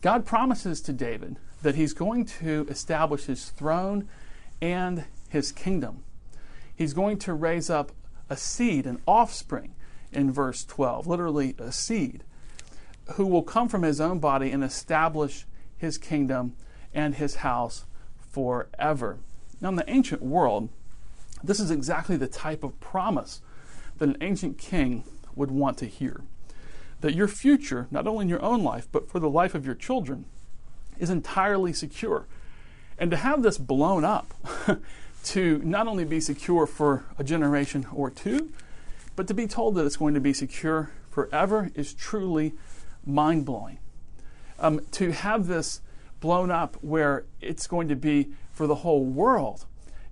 God 0.01 0.25
promises 0.25 0.81
to 0.81 0.93
David 0.93 1.37
that 1.61 1.75
he's 1.75 1.93
going 1.93 2.25
to 2.25 2.65
establish 2.69 3.25
his 3.25 3.49
throne 3.49 4.07
and 4.61 5.05
his 5.29 5.51
kingdom. 5.51 6.03
He's 6.75 6.93
going 6.93 7.19
to 7.19 7.33
raise 7.33 7.69
up 7.69 7.91
a 8.29 8.37
seed, 8.37 8.85
an 8.85 9.01
offspring, 9.07 9.75
in 10.15 10.31
verse 10.31 10.63
12, 10.63 11.07
literally 11.07 11.55
a 11.57 11.71
seed, 11.71 12.23
who 13.13 13.25
will 13.25 13.43
come 13.43 13.67
from 13.67 13.83
his 13.83 13.99
own 13.99 14.19
body 14.19 14.51
and 14.51 14.63
establish 14.63 15.45
his 15.83 15.97
kingdom 15.97 16.55
and 16.93 17.15
his 17.15 17.35
house 17.35 17.85
forever. 18.31 19.19
Now, 19.61 19.69
in 19.69 19.75
the 19.75 19.89
ancient 19.89 20.23
world, 20.23 20.69
this 21.43 21.59
is 21.59 21.69
exactly 21.69 22.17
the 22.17 22.27
type 22.27 22.63
of 22.63 22.79
promise 22.79 23.41
that 23.97 24.09
an 24.09 24.17
ancient 24.21 24.57
king 24.57 25.03
would 25.35 25.51
want 25.51 25.77
to 25.79 25.85
hear 25.85 26.21
that 27.03 27.13
your 27.13 27.27
future, 27.27 27.85
not 27.91 28.07
only 28.07 28.23
in 28.23 28.29
your 28.29 28.41
own 28.41 28.63
life, 28.63 28.87
but 28.89 29.09
for 29.09 29.19
the 29.19 29.29
life 29.29 29.53
of 29.53 29.65
your 29.65 29.75
children, 29.75 30.23
is 30.97 31.09
entirely 31.09 31.73
secure. 31.73 32.27
And 32.97 33.11
to 33.11 33.17
have 33.17 33.43
this 33.43 33.57
blown 33.57 34.05
up, 34.05 34.33
to 35.25 35.57
not 35.65 35.85
only 35.85 36.05
be 36.05 36.21
secure 36.21 36.65
for 36.65 37.03
a 37.19 37.23
generation 37.25 37.87
or 37.93 38.09
two, 38.09 38.53
but 39.17 39.27
to 39.27 39.33
be 39.33 39.47
told 39.47 39.75
that 39.75 39.85
it's 39.85 39.97
going 39.97 40.13
to 40.13 40.21
be 40.21 40.31
secure 40.31 40.91
forever 41.11 41.71
is 41.75 41.93
truly 41.93 42.53
mind 43.05 43.43
blowing. 43.45 43.79
Um, 44.63 44.79
to 44.91 45.11
have 45.11 45.47
this 45.47 45.81
blown 46.21 46.49
up 46.49 46.77
where 46.81 47.25
it's 47.41 47.67
going 47.67 47.89
to 47.89 47.97
be 47.97 48.29
for 48.53 48.65
the 48.65 48.75
whole 48.75 49.03
world 49.03 49.65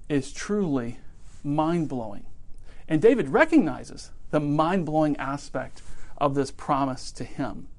is 0.10 0.34
truly 0.34 1.00
mind 1.42 1.88
blowing. 1.88 2.26
And 2.86 3.02
David 3.02 3.30
recognizes 3.30 4.12
the 4.30 4.42
mind 4.42 4.86
blowing 4.86 5.16
aspect 5.16 5.82
of 6.18 6.36
this 6.36 6.52
promise 6.52 7.14
to 7.14 7.24
him. 7.24 7.70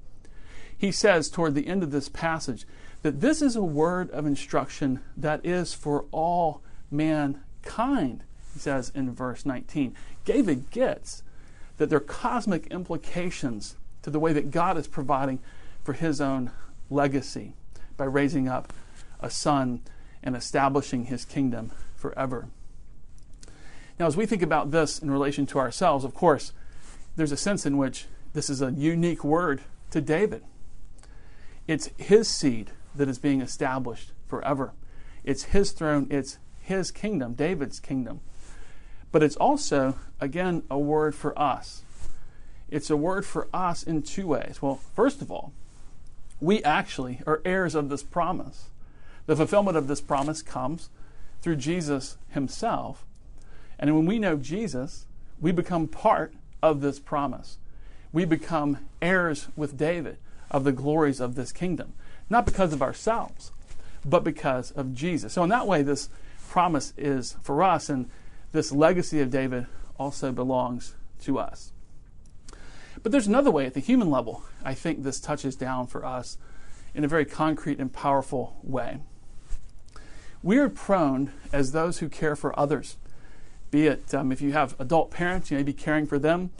He 0.75 0.91
says 0.91 1.29
toward 1.29 1.53
the 1.53 1.67
end 1.67 1.83
of 1.83 1.91
this 1.91 2.09
passage 2.09 2.65
that 3.03 3.21
this 3.21 3.43
is 3.43 3.55
a 3.55 3.61
word 3.61 4.09
of 4.09 4.25
instruction 4.25 5.01
that 5.15 5.45
is 5.45 5.75
for 5.75 6.05
all 6.11 6.63
mankind, 6.89 8.23
he 8.51 8.59
says 8.59 8.91
in 8.95 9.13
verse 9.13 9.45
19. 9.45 9.95
David 10.25 10.71
gets 10.71 11.21
that 11.77 11.91
there 11.91 11.97
are 11.97 12.01
cosmic 12.01 12.65
implications 12.67 13.75
to 14.01 14.09
the 14.09 14.19
way 14.19 14.33
that 14.33 14.49
God 14.49 14.75
is 14.75 14.87
providing 14.87 15.39
for 15.83 15.93
his 15.93 16.19
own 16.19 16.49
legacy 16.93 17.53
by 17.97 18.05
raising 18.05 18.47
up 18.47 18.71
a 19.19 19.29
son 19.29 19.81
and 20.21 20.35
establishing 20.35 21.05
his 21.05 21.25
kingdom 21.25 21.71
forever. 21.95 22.47
Now, 23.99 24.07
as 24.07 24.17
we 24.17 24.25
think 24.25 24.41
about 24.41 24.71
this 24.71 24.99
in 24.99 25.11
relation 25.11 25.45
to 25.47 25.59
ourselves, 25.59 26.03
of 26.03 26.13
course, 26.13 26.53
there's 27.15 27.31
a 27.31 27.37
sense 27.37 27.65
in 27.65 27.77
which 27.77 28.05
this 28.33 28.49
is 28.49 28.61
a 28.61 28.71
unique 28.71 29.23
word 29.23 29.61
to 29.91 30.01
David. 30.01 30.43
It's 31.67 31.89
his 31.97 32.27
seed 32.27 32.71
that 32.95 33.07
is 33.07 33.19
being 33.19 33.41
established 33.41 34.11
forever. 34.27 34.73
It's 35.23 35.43
his 35.43 35.71
throne, 35.71 36.07
it's 36.09 36.37
his 36.59 36.91
kingdom, 36.91 37.33
David's 37.33 37.79
kingdom. 37.79 38.21
But 39.11 39.23
it's 39.23 39.35
also, 39.35 39.95
again, 40.19 40.63
a 40.69 40.79
word 40.79 41.13
for 41.13 41.37
us. 41.39 41.83
It's 42.69 42.89
a 42.89 42.97
word 42.97 43.25
for 43.25 43.47
us 43.53 43.83
in 43.83 44.01
two 44.01 44.27
ways. 44.27 44.61
Well, 44.61 44.79
first 44.95 45.21
of 45.21 45.31
all, 45.31 45.53
we 46.43 46.63
actually 46.63 47.21
are 47.25 47.41
heirs 47.45 47.75
of 47.75 47.89
this 47.89 48.03
promise. 48.03 48.69
The 49.25 49.35
fulfillment 49.35 49.77
of 49.77 49.87
this 49.87 50.01
promise 50.01 50.41
comes 50.41 50.89
through 51.41 51.55
Jesus 51.57 52.17
himself. 52.29 53.05
And 53.79 53.95
when 53.95 54.05
we 54.05 54.19
know 54.19 54.37
Jesus, 54.37 55.05
we 55.39 55.51
become 55.51 55.87
part 55.87 56.33
of 56.61 56.81
this 56.81 56.99
promise 56.99 57.57
we 58.13 58.23
become 58.23 58.77
heirs 59.01 59.47
with 59.57 59.75
David 59.75 60.17
of 60.49 60.63
the 60.63 60.71
glories 60.71 61.19
of 61.19 61.35
this 61.35 61.51
kingdom. 61.51 61.93
Not 62.29 62.45
because 62.45 62.71
of 62.71 62.81
ourselves, 62.81 63.51
but 64.05 64.23
because 64.23 64.71
of 64.71 64.93
Jesus. 64.93 65.33
So, 65.33 65.43
in 65.43 65.49
that 65.49 65.67
way, 65.67 65.81
this 65.81 66.09
promise 66.47 66.93
is 66.95 67.35
for 67.41 67.63
us, 67.63 67.89
and 67.89 68.09
this 68.51 68.71
legacy 68.71 69.19
of 69.19 69.31
David 69.31 69.65
also 69.97 70.31
belongs 70.31 70.93
to 71.21 71.39
us. 71.39 71.72
But 73.03 73.11
there's 73.11 73.27
another 73.27 73.51
way 73.51 73.65
at 73.65 73.73
the 73.73 73.79
human 73.79 74.09
level, 74.09 74.43
I 74.63 74.73
think 74.73 75.03
this 75.03 75.19
touches 75.19 75.55
down 75.55 75.87
for 75.87 76.05
us 76.05 76.37
in 76.95 77.03
a 77.03 77.07
very 77.07 77.25
concrete 77.25 77.79
and 77.79 77.91
powerful 77.91 78.57
way. 78.63 78.99
We 80.41 80.57
are 80.57 80.69
prone, 80.69 81.31
as 81.51 81.71
those 81.71 81.99
who 81.99 82.09
care 82.09 82.35
for 82.35 82.57
others, 82.57 82.97
be 83.71 83.87
it 83.87 84.13
um, 84.13 84.31
if 84.31 84.41
you 84.41 84.53
have 84.53 84.79
adult 84.79 85.11
parents, 85.11 85.51
you 85.51 85.57
may 85.57 85.63
be 85.63 85.73
caring 85.73 86.05
for 86.05 86.19
them 86.19 86.51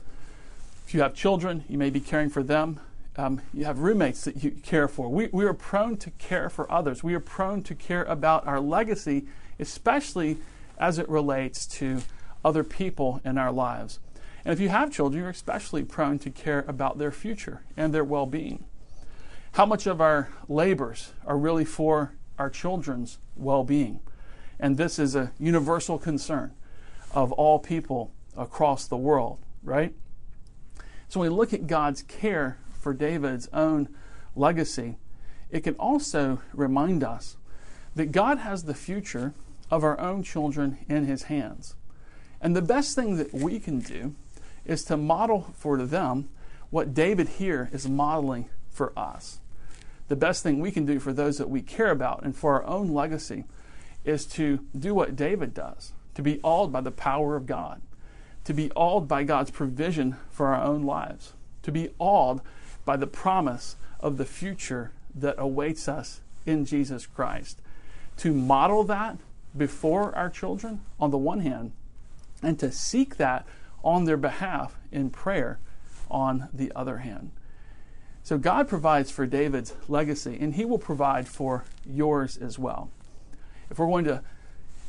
if 0.85 0.93
you 0.93 1.01
have 1.01 1.13
children, 1.13 1.63
you 1.67 1.77
may 1.77 1.89
be 1.89 1.99
caring 1.99 2.29
for 2.29 2.43
them. 2.43 2.79
Um, 3.15 3.41
you 3.53 3.65
have 3.65 3.79
roommates 3.79 4.23
that 4.25 4.43
you 4.43 4.51
care 4.51 4.87
for. 4.87 5.07
We, 5.09 5.29
we 5.31 5.45
are 5.45 5.53
prone 5.53 5.97
to 5.97 6.09
care 6.11 6.49
for 6.49 6.71
others. 6.71 7.03
We 7.03 7.13
are 7.13 7.19
prone 7.19 7.61
to 7.63 7.75
care 7.75 8.03
about 8.03 8.45
our 8.47 8.59
legacy, 8.59 9.25
especially 9.59 10.37
as 10.79 10.97
it 10.97 11.07
relates 11.07 11.65
to 11.67 12.01
other 12.43 12.63
people 12.63 13.21
in 13.23 13.37
our 13.37 13.51
lives. 13.51 13.99
And 14.45 14.53
if 14.53 14.59
you 14.59 14.69
have 14.69 14.91
children, 14.91 15.21
you're 15.21 15.29
especially 15.29 15.83
prone 15.83 16.19
to 16.19 16.29
care 16.29 16.65
about 16.67 16.97
their 16.97 17.11
future 17.11 17.63
and 17.77 17.93
their 17.93 18.03
well 18.03 18.25
being. 18.25 18.65
How 19.53 19.65
much 19.65 19.87
of 19.87 20.01
our 20.01 20.29
labors 20.49 21.13
are 21.25 21.37
really 21.37 21.65
for 21.65 22.13
our 22.37 22.49
children's 22.49 23.19
well 23.35 23.63
being? 23.63 24.01
And 24.59 24.77
this 24.77 24.99
is 24.99 25.15
a 25.15 25.31
universal 25.39 25.97
concern 25.97 26.51
of 27.11 27.31
all 27.31 27.59
people 27.59 28.11
across 28.35 28.87
the 28.87 28.97
world, 28.97 29.39
right? 29.63 29.93
So 31.07 31.19
when 31.19 31.29
we 31.29 31.35
look 31.35 31.53
at 31.53 31.67
God's 31.67 32.01
care 32.01 32.57
for 32.71 32.93
David's 32.93 33.47
own 33.53 33.87
legacy, 34.35 34.97
it 35.51 35.63
can 35.63 35.75
also 35.75 36.41
remind 36.53 37.03
us 37.03 37.37
that 37.95 38.11
God 38.11 38.39
has 38.39 38.63
the 38.63 38.73
future 38.73 39.33
of 39.69 39.83
our 39.83 39.99
own 39.99 40.23
children 40.23 40.79
in 40.89 41.05
His 41.05 41.23
hands. 41.23 41.75
And 42.41 42.55
the 42.55 42.61
best 42.61 42.95
thing 42.95 43.17
that 43.17 43.33
we 43.33 43.59
can 43.59 43.79
do 43.79 44.15
is 44.65 44.83
to 44.85 44.97
model 44.97 45.53
for 45.57 45.77
them 45.77 46.29
what 46.69 46.93
David 46.93 47.29
here 47.29 47.69
is 47.71 47.87
modeling 47.87 48.49
for 48.69 48.97
us. 48.97 49.39
The 50.07 50.15
best 50.15 50.43
thing 50.43 50.59
we 50.59 50.71
can 50.71 50.85
do 50.85 50.99
for 50.99 51.13
those 51.13 51.37
that 51.37 51.49
we 51.49 51.61
care 51.61 51.91
about 51.91 52.23
and 52.23 52.35
for 52.35 52.53
our 52.53 52.65
own 52.65 52.89
legacy 52.89 53.45
is 54.03 54.25
to 54.25 54.59
do 54.77 54.93
what 54.93 55.15
David 55.15 55.53
does, 55.53 55.93
to 56.15 56.21
be 56.21 56.39
awed 56.43 56.71
by 56.71 56.81
the 56.81 56.91
power 56.91 57.35
of 57.35 57.45
God, 57.45 57.81
to 58.43 58.53
be 58.53 58.71
awed 58.75 59.07
by 59.07 59.23
God's 59.23 59.51
provision 59.51 60.17
for 60.29 60.47
our 60.47 60.61
own 60.61 60.83
lives, 60.83 61.33
to 61.63 61.71
be 61.71 61.89
awed 61.99 62.41
by 62.85 62.97
the 62.97 63.07
promise 63.07 63.75
of 63.99 64.17
the 64.17 64.25
future 64.25 64.91
that 65.15 65.35
awaits 65.37 65.87
us 65.87 66.21
in 66.45 66.65
Jesus 66.65 67.05
Christ. 67.05 67.61
To 68.17 68.33
model 68.33 68.83
that 68.85 69.17
before 69.55 70.15
our 70.15 70.29
children, 70.29 70.81
on 70.99 71.11
the 71.11 71.17
one 71.17 71.39
hand, 71.39 71.71
and 72.41 72.59
to 72.59 72.71
seek 72.71 73.17
that 73.17 73.45
on 73.83 74.05
their 74.05 74.17
behalf 74.17 74.77
in 74.91 75.09
prayer 75.09 75.59
on 76.09 76.49
the 76.53 76.71
other 76.75 76.97
hand. 76.97 77.31
So 78.23 78.37
God 78.37 78.69
provides 78.69 79.11
for 79.11 79.25
David's 79.25 79.73
legacy, 79.87 80.37
and 80.39 80.53
he 80.55 80.63
will 80.63 80.77
provide 80.77 81.27
for 81.27 81.65
yours 81.85 82.37
as 82.37 82.57
well. 82.57 82.89
If 83.69 83.79
we're 83.79 83.87
going 83.87 84.05
to 84.05 84.23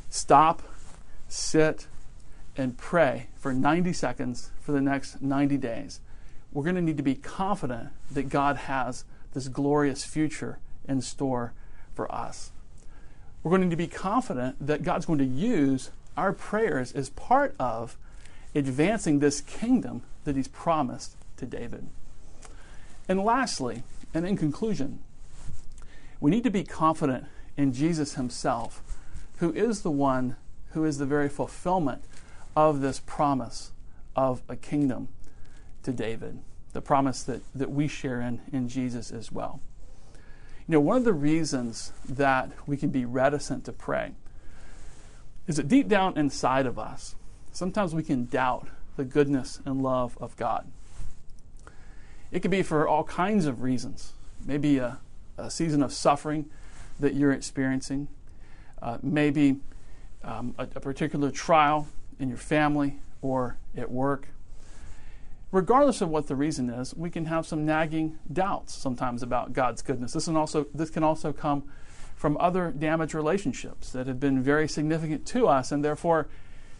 stop, 0.09 0.61
sit, 1.27 1.87
and 2.57 2.77
pray 2.77 3.27
for 3.35 3.53
90 3.53 3.91
seconds 3.91 4.51
for 4.61 4.71
the 4.71 4.79
next 4.79 5.21
90 5.21 5.57
days, 5.57 5.99
we're 6.53 6.63
going 6.63 6.75
to 6.75 6.81
need 6.81 6.95
to 6.95 7.03
be 7.03 7.15
confident 7.15 7.89
that 8.09 8.29
God 8.29 8.55
has 8.55 9.03
this 9.33 9.49
glorious 9.49 10.05
future 10.05 10.59
in 10.87 11.01
store 11.01 11.51
for 11.93 12.09
us. 12.13 12.51
We're 13.43 13.49
going 13.49 13.61
to 13.61 13.67
need 13.67 13.71
to 13.71 13.77
be 13.77 13.87
confident 13.87 14.65
that 14.65 14.83
God's 14.83 15.05
going 15.05 15.19
to 15.19 15.25
use 15.25 15.91
our 16.15 16.31
prayers 16.31 16.93
as 16.93 17.09
part 17.09 17.53
of 17.59 17.97
advancing 18.55 19.19
this 19.19 19.41
kingdom 19.41 20.01
that 20.23 20.35
He's 20.35 20.47
promised 20.47 21.15
to 21.37 21.45
David. 21.45 21.87
And 23.07 23.23
lastly, 23.23 23.83
and 24.13 24.25
in 24.25 24.37
conclusion, 24.37 24.99
we 26.19 26.31
need 26.31 26.43
to 26.43 26.49
be 26.49 26.63
confident 26.63 27.25
in 27.57 27.73
Jesus 27.73 28.15
Himself, 28.15 28.81
who 29.37 29.51
is 29.53 29.81
the 29.81 29.91
one 29.91 30.37
who 30.71 30.85
is 30.85 30.97
the 30.97 31.05
very 31.05 31.29
fulfillment 31.29 32.03
of 32.55 32.81
this 32.81 32.99
promise 32.99 33.71
of 34.15 34.41
a 34.47 34.55
kingdom 34.55 35.09
to 35.83 35.91
David, 35.91 36.39
the 36.73 36.81
promise 36.81 37.23
that, 37.23 37.41
that 37.53 37.71
we 37.71 37.87
share 37.87 38.21
in, 38.21 38.41
in 38.51 38.67
Jesus 38.67 39.11
as 39.11 39.31
well. 39.31 39.59
You 40.67 40.73
know, 40.73 40.79
one 40.79 40.97
of 40.97 41.03
the 41.03 41.13
reasons 41.13 41.91
that 42.09 42.51
we 42.65 42.75
can 42.75 42.89
be 42.89 43.05
reticent 43.05 43.65
to 43.65 43.71
pray 43.71 44.13
is 45.47 45.57
that 45.57 45.67
deep 45.67 45.87
down 45.87 46.17
inside 46.17 46.65
of 46.65 46.79
us, 46.79 47.15
sometimes 47.55 47.95
we 47.95 48.03
can 48.03 48.25
doubt 48.25 48.67
the 48.97 49.05
goodness 49.05 49.59
and 49.65 49.81
love 49.81 50.17
of 50.19 50.35
God. 50.35 50.67
It 52.31 52.41
could 52.41 52.51
be 52.51 52.63
for 52.63 52.87
all 52.87 53.03
kinds 53.03 53.45
of 53.45 53.61
reasons. 53.61 54.13
Maybe 54.45 54.77
a, 54.77 54.99
a 55.37 55.49
season 55.49 55.81
of 55.81 55.93
suffering 55.93 56.49
that 56.99 57.13
you're 57.13 57.31
experiencing, 57.31 58.07
uh, 58.81 58.97
maybe 59.01 59.57
um, 60.23 60.53
a, 60.57 60.63
a 60.75 60.79
particular 60.79 61.31
trial 61.31 61.87
in 62.19 62.29
your 62.29 62.37
family 62.37 62.99
or 63.21 63.57
at 63.75 63.89
work. 63.89 64.27
Regardless 65.51 66.01
of 66.01 66.09
what 66.09 66.27
the 66.27 66.35
reason 66.35 66.69
is, 66.69 66.93
we 66.93 67.09
can 67.09 67.25
have 67.25 67.45
some 67.45 67.65
nagging 67.65 68.19
doubts 68.31 68.75
sometimes 68.75 69.23
about 69.23 69.53
God's 69.53 69.81
goodness. 69.81 70.11
This, 70.13 70.25
can 70.25 70.35
also, 70.35 70.65
this 70.73 70.89
can 70.89 71.03
also 71.03 71.31
come 71.31 71.63
from 72.15 72.37
other 72.37 72.71
damaged 72.71 73.13
relationships 73.13 73.91
that 73.91 74.07
have 74.07 74.19
been 74.19 74.41
very 74.41 74.67
significant 74.67 75.25
to 75.27 75.47
us, 75.47 75.71
and 75.71 75.83
therefore 75.83 76.27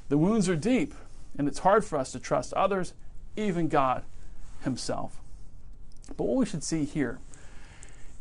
the 0.10 0.18
wounds 0.18 0.48
are 0.48 0.56
deep, 0.56 0.94
and 1.38 1.48
it's 1.48 1.60
hard 1.60 1.84
for 1.84 1.98
us 1.98 2.12
to 2.12 2.20
trust 2.20 2.54
others, 2.54 2.94
even 3.36 3.68
God 3.68 4.04
Himself. 4.64 5.22
But 6.16 6.26
what 6.26 6.38
we 6.38 6.46
should 6.46 6.64
see 6.64 6.86
here 6.86 7.20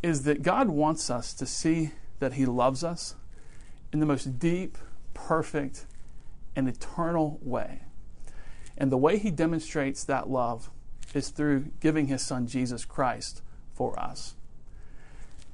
is 0.02 0.22
that 0.22 0.42
God 0.42 0.68
wants 0.68 1.10
us 1.10 1.32
to 1.34 1.46
see 1.46 1.92
that 2.18 2.34
He 2.34 2.46
loves 2.46 2.82
us 2.82 3.14
in 3.92 4.00
the 4.00 4.06
most 4.06 4.38
deep, 4.38 4.76
perfect, 5.12 5.86
and 6.56 6.68
eternal 6.68 7.38
way. 7.42 7.82
And 8.76 8.90
the 8.90 8.98
way 8.98 9.18
He 9.18 9.30
demonstrates 9.30 10.04
that 10.04 10.28
love 10.28 10.70
is 11.14 11.28
through 11.28 11.66
giving 11.80 12.08
His 12.08 12.22
Son 12.22 12.46
Jesus 12.46 12.84
Christ 12.84 13.42
for 13.72 13.98
us. 13.98 14.34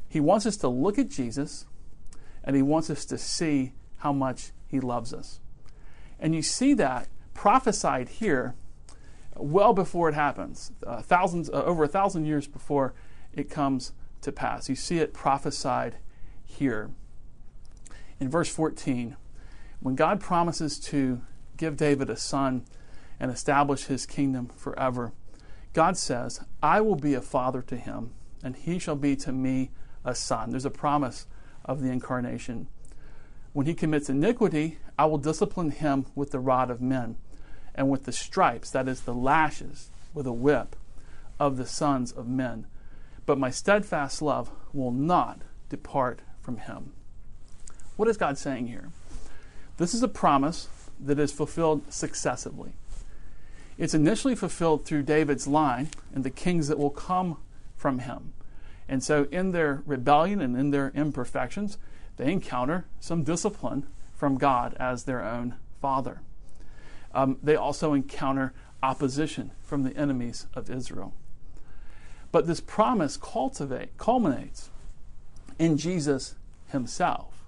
He 0.09 0.21
wants 0.21 0.47
us 0.47 0.57
to 0.59 0.69
look 0.69 0.99
at 0.99 1.09
Jesus 1.09 1.67
and 2.43 2.57
He 2.57 2.63
wants 2.63 2.91
us 2.91 3.05
to 3.07 3.19
see 3.19 3.73
how 3.99 4.13
much 4.13 4.53
He 4.67 4.81
loves 4.81 5.13
us. 5.13 5.41
And 6.21 6.35
you 6.35 6.43
see 6.43 6.75
that 6.75 7.09
prophesied 7.35 8.09
here 8.09 8.55
well 9.37 9.73
before 9.73 10.09
it 10.09 10.15
happens, 10.15 10.73
uh, 10.87 11.01
thousands, 11.01 11.49
uh, 11.49 11.63
over 11.65 11.85
a 11.85 11.89
thousand 11.89 12.27
years 12.27 12.47
before 12.47 12.95
it 13.33 13.49
comes 13.49 13.93
to 14.21 14.31
pass. 14.31 14.69
You 14.69 14.77
see 14.77 14.99
it 14.99 15.15
prophesied 15.15 15.97
here. 16.45 16.91
In 18.19 18.29
verse 18.29 18.51
14, 18.51 19.17
when 19.81 19.95
God 19.95 20.21
promises 20.21 20.79
to 20.81 21.23
give 21.57 21.77
David 21.77 22.11
a 22.11 22.17
son 22.17 22.67
and 23.19 23.31
establish 23.31 23.85
his 23.85 24.05
kingdom 24.05 24.49
forever, 24.49 25.13
God 25.73 25.97
says, 25.97 26.41
I 26.63 26.81
will 26.81 26.97
be 26.97 27.15
a 27.15 27.23
father 27.23 27.63
to 27.63 27.77
him, 27.77 28.11
and 28.43 28.57
he 28.57 28.79
shall 28.79 28.97
be 28.97 29.17
to 29.17 29.33
me 29.33 29.71
a 30.05 30.15
son. 30.15 30.51
There's 30.51 30.65
a 30.65 30.71
promise 30.71 31.27
of 31.65 31.81
the 31.81 31.91
incarnation. 31.91 32.69
When 33.53 33.67
he 33.67 33.75
commits 33.75 34.11
iniquity, 34.11 34.79
I 35.01 35.07
will 35.07 35.17
discipline 35.17 35.71
him 35.71 36.05
with 36.15 36.31
the 36.31 36.39
rod 36.39 36.71
of 36.71 36.83
men 36.83 37.17
and 37.75 37.89
with 37.89 38.05
the 38.05 38.13
stripes, 38.13 38.69
that 38.73 38.87
is, 38.87 39.01
the 39.01 39.15
lashes 39.15 39.89
with 40.13 40.27
a 40.27 40.33
whip 40.33 40.77
of 41.39 41.57
the 41.57 41.65
sons 41.65 42.13
of 42.13 42.29
men. 42.29 42.67
But 43.25 43.39
my 43.39 43.49
steadfast 43.49 44.21
love 44.21 44.51
will 44.75 44.93
not 44.93 45.41
depart 45.71 46.21
from 46.43 46.59
him. 46.59 46.93
What 47.97 48.09
is 48.09 48.19
God 48.19 48.37
saying 48.37 48.67
here? 48.67 48.91
This 49.79 49.95
is 49.95 50.03
a 50.03 50.09
promise 50.09 50.69
that 51.01 51.19
is 51.19 51.33
fulfilled 51.33 51.91
successively. 51.91 52.75
It's 53.79 53.95
initially 53.95 54.35
fulfilled 54.35 54.85
through 54.85 55.05
David's 55.05 55.47
line 55.47 55.89
and 56.13 56.25
the 56.25 56.29
kings 56.29 56.69
that 56.69 56.79
will 56.79 56.91
come 56.91 57.39
from 57.75 58.01
him. 58.01 58.35
And 58.87 59.03
so, 59.03 59.29
in 59.31 59.53
their 59.53 59.83
rebellion 59.87 60.43
and 60.43 60.55
in 60.59 60.73
their 60.73 60.93
imperfections, 60.95 61.79
they 62.19 62.31
encounter 62.31 62.85
some 63.01 63.23
discipline 63.23 63.87
from 64.21 64.37
God 64.37 64.77
as 64.79 65.05
their 65.05 65.25
own 65.25 65.55
father. 65.81 66.21
Um, 67.15 67.39
they 67.43 67.57
also 67.57 67.95
encounter 67.95 68.53
opposition 68.83 69.51
from 69.63 69.83
the 69.83 69.97
enemies 69.97 70.47
of 70.55 70.69
Israel. 70.69 71.15
But 72.31 72.47
this 72.47 72.61
promise 72.61 73.17
cultivate, 73.17 73.97
culminates 73.97 74.69
in 75.59 75.79
Jesus 75.79 76.35
himself. 76.69 77.47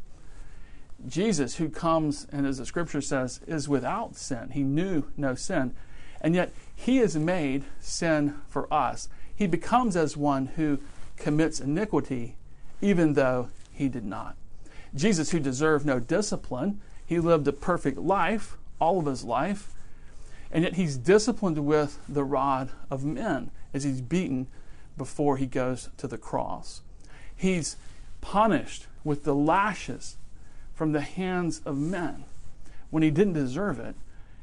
Jesus, 1.06 1.56
who 1.56 1.68
comes 1.68 2.26
and 2.32 2.46
as 2.46 2.56
the 2.56 2.64
scripture 2.64 3.02
says, 3.02 3.40
is 3.46 3.68
without 3.68 4.16
sin. 4.16 4.48
He 4.52 4.62
knew 4.62 5.04
no 5.14 5.34
sin. 5.34 5.74
And 6.22 6.34
yet 6.34 6.54
he 6.74 7.00
is 7.00 7.16
made 7.16 7.64
sin 7.80 8.36
for 8.48 8.72
us. 8.72 9.10
He 9.36 9.46
becomes 9.46 9.94
as 9.94 10.16
one 10.16 10.46
who 10.46 10.78
commits 11.18 11.60
iniquity, 11.60 12.36
even 12.80 13.12
though 13.12 13.50
he 13.74 13.90
did 13.90 14.06
not. 14.06 14.36
Jesus, 14.94 15.30
who 15.30 15.40
deserved 15.40 15.86
no 15.86 15.98
discipline, 15.98 16.80
he 17.04 17.18
lived 17.18 17.48
a 17.48 17.52
perfect 17.52 17.98
life, 17.98 18.56
all 18.78 18.98
of 18.98 19.06
his 19.06 19.24
life, 19.24 19.72
and 20.50 20.64
yet 20.64 20.74
he's 20.74 20.96
disciplined 20.96 21.64
with 21.64 21.98
the 22.08 22.24
rod 22.24 22.70
of 22.90 23.04
men 23.04 23.50
as 23.72 23.84
he's 23.84 24.00
beaten 24.00 24.46
before 24.96 25.38
he 25.38 25.46
goes 25.46 25.88
to 25.96 26.06
the 26.06 26.18
cross. 26.18 26.82
He's 27.34 27.76
punished 28.20 28.86
with 29.02 29.24
the 29.24 29.34
lashes 29.34 30.16
from 30.74 30.92
the 30.92 31.00
hands 31.00 31.60
of 31.64 31.76
men 31.78 32.24
when 32.90 33.02
he 33.02 33.10
didn't 33.10 33.32
deserve 33.32 33.80
it 33.80 33.94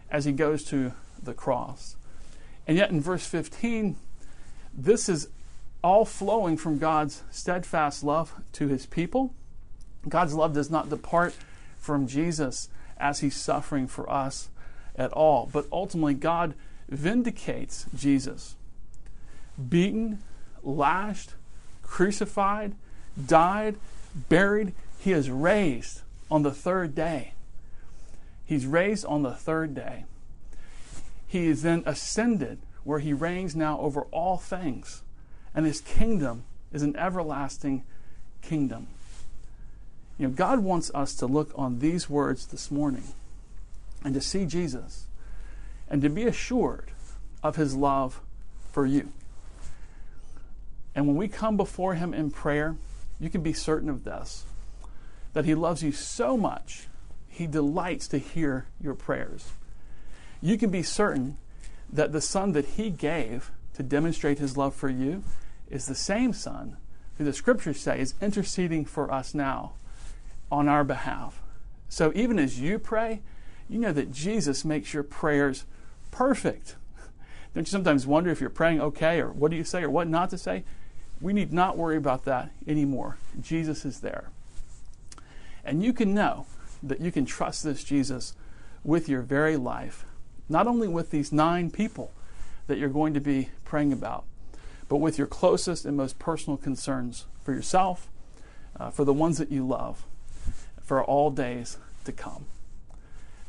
as 0.10 0.26
he 0.26 0.32
goes 0.32 0.64
to 0.66 0.94
the 1.22 1.34
cross. 1.34 1.96
And 2.68 2.78
yet 2.78 2.92
in 2.92 3.02
verse 3.02 3.26
15, 3.26 3.96
this 4.74 5.10
is 5.10 5.30
all 5.84 6.06
flowing 6.06 6.58
from 6.58 6.78
God's 6.78 7.24
steadfast 7.32 8.04
love 8.04 8.34
to 8.54 8.68
his 8.68 8.86
people. 8.86 9.34
God's 10.08 10.34
love 10.34 10.54
does 10.54 10.70
not 10.70 10.90
depart 10.90 11.36
from 11.78 12.08
Jesus 12.08 12.70
as 12.98 13.20
he's 13.20 13.36
suffering 13.36 13.88
for 13.88 14.10
us 14.10 14.50
at 14.96 15.12
all. 15.14 15.50
But 15.52 15.66
ultimately, 15.72 16.14
God 16.14 16.54
vindicates 16.88 17.86
Jesus. 17.96 18.56
Beaten, 19.70 20.20
lashed, 20.64 21.34
crucified, 21.84 22.76
died, 23.26 23.76
buried, 24.30 24.74
he 25.00 25.12
is 25.12 25.30
raised 25.30 26.02
on 26.30 26.44
the 26.44 26.52
third 26.52 26.96
day. 26.96 27.34
He's 28.46 28.66
raised 28.66 29.06
on 29.06 29.24
the 29.24 29.34
third 29.34 29.76
day. 29.76 30.06
He 31.28 31.48
is 31.48 31.62
then 31.62 31.84
ascended, 31.86 32.60
where 32.84 33.00
he 33.00 33.14
reigns 33.14 33.56
now 33.56 33.80
over 33.80 34.02
all 34.12 34.38
things, 34.38 35.04
and 35.54 35.66
his 35.66 35.82
kingdom 35.82 36.44
is 36.74 36.82
an 36.82 36.96
everlasting 36.96 37.84
kingdom. 38.42 38.88
You 40.20 40.28
know, 40.28 40.34
God 40.34 40.60
wants 40.60 40.92
us 40.94 41.16
to 41.16 41.26
look 41.26 41.52
on 41.56 41.80
these 41.80 42.10
words 42.10 42.46
this 42.48 42.70
morning 42.70 43.06
and 44.04 44.14
to 44.14 44.22
see 44.22 44.46
Jesus 44.46 45.08
and 45.90 46.02
to 46.02 46.10
be 46.10 46.26
assured 46.26 46.92
of 47.42 47.56
his 47.56 47.74
love 47.74 48.20
for 48.72 48.86
you. 48.86 49.10
And 50.94 51.08
when 51.08 51.16
we 51.16 51.30
come 51.30 51.56
before 51.56 51.96
him 51.96 52.14
in 52.14 52.32
prayer, 52.32 52.76
you 53.18 53.30
can 53.30 53.42
be 53.42 53.54
certain 53.54 53.90
of 53.90 54.04
this 54.04 54.46
that 55.32 55.46
he 55.46 55.56
loves 55.56 55.84
you 55.84 55.92
so 55.92 56.36
much, 56.36 56.88
he 57.28 57.46
delights 57.48 58.08
to 58.10 58.18
hear 58.18 58.66
your 58.82 58.96
prayers. 58.96 59.52
You 60.42 60.58
can 60.58 60.70
be 60.70 60.82
certain 60.82 61.38
that 61.94 62.12
the 62.12 62.20
Son 62.20 62.52
that 62.54 62.66
he 62.66 62.90
gave 62.90 63.52
to 63.76 63.84
demonstrate 63.84 64.40
his 64.40 64.58
love 64.58 64.74
for 64.76 64.90
you 64.90 65.24
is 65.70 65.86
the 65.86 65.96
same 65.96 66.34
Son 66.34 66.78
who 67.18 67.24
the 67.24 67.32
scriptures 67.32 67.80
say 67.80 68.00
is 68.02 68.16
interceding 68.22 68.84
for 68.86 69.12
us 69.14 69.34
now 69.34 69.74
on 70.52 70.68
our 70.68 70.84
behalf. 70.84 71.42
So 71.88 72.12
even 72.16 72.40
as 72.40 72.60
you 72.60 72.80
pray, 72.80 73.22
you 73.68 73.80
know 73.80 73.92
that 73.92 74.12
Jesus 74.12 74.66
makes 74.66 74.94
your 74.94 75.04
prayers 75.04 75.66
perfect. 76.12 76.76
Don't 77.54 77.68
you 77.68 77.72
sometimes 77.72 78.06
wonder 78.06 78.30
if 78.30 78.42
you're 78.42 78.50
praying 78.50 78.82
okay 78.82 79.20
or 79.20 79.30
what 79.30 79.52
do 79.52 79.58
you 79.58 79.64
say 79.64 79.84
or 79.84 79.90
what 79.90 80.08
not 80.08 80.30
to 80.32 80.38
say? 80.38 80.64
We 81.22 81.34
need 81.34 81.52
not 81.52 81.78
worry 81.78 81.98
about 81.98 82.26
that 82.26 82.52
anymore. 82.68 83.18
Jesus 83.42 83.86
is 83.86 84.00
there. 84.00 84.30
And 85.64 85.84
you 85.84 85.94
can 85.94 86.14
know 86.14 86.46
that 86.82 87.02
you 87.02 87.12
can 87.12 87.26
trust 87.26 87.64
this 87.64 87.84
Jesus 87.84 88.34
with 88.84 89.10
your 89.10 89.22
very 89.22 89.58
life, 89.58 90.06
not 90.48 90.68
only 90.68 90.88
with 90.88 91.12
these 91.12 91.32
nine 91.32 91.70
people 91.70 92.12
that 92.68 92.78
you're 92.78 92.90
going 92.90 93.14
to 93.14 93.20
be 93.20 93.50
praying 93.66 93.92
about, 93.92 94.24
but 94.88 94.98
with 94.98 95.18
your 95.18 95.28
closest 95.28 95.86
and 95.86 95.98
most 95.98 96.18
personal 96.18 96.58
concerns 96.58 97.26
for 97.44 97.54
yourself, 97.54 98.10
uh, 98.80 98.90
for 98.90 99.04
the 99.04 99.14
ones 99.14 99.38
that 99.38 99.52
you 99.52 99.68
love, 99.68 100.06
for 100.90 101.04
all 101.04 101.30
days 101.30 101.78
to 102.04 102.12
come. 102.12 102.48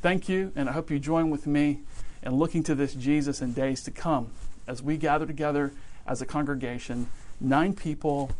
Thank 0.03 0.29
you, 0.29 0.53
and 0.55 0.68
I 0.68 0.72
hope 0.72 0.90
you 0.90 0.98
join 0.98 1.31
with 1.31 1.46
me 1.46 1.81
in 2.22 2.35
looking 2.35 2.62
to 2.64 2.74
this 2.74 2.92
Jesus 2.92 3.40
in 3.40 3.55
days 3.55 3.83
to 3.85 3.90
come 3.90 4.31
as 4.66 4.83
we 4.83 4.98
gather 4.98 5.24
together 5.24 5.72
as 6.07 6.20
a 6.20 6.26
congregation, 6.26 7.09
nine 7.40 7.72
people, 7.72 8.31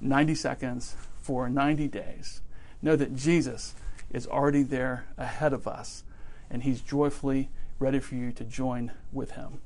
90 0.00 0.34
seconds 0.34 0.96
for 1.20 1.48
90 1.48 1.86
days. 1.86 2.40
Know 2.82 2.96
that 2.96 3.14
Jesus 3.14 3.76
is 4.12 4.26
already 4.26 4.64
there 4.64 5.06
ahead 5.16 5.52
of 5.52 5.68
us, 5.68 6.02
and 6.50 6.64
he's 6.64 6.80
joyfully 6.80 7.50
ready 7.78 8.00
for 8.00 8.16
you 8.16 8.32
to 8.32 8.42
join 8.42 8.90
with 9.12 9.32
him. 9.32 9.60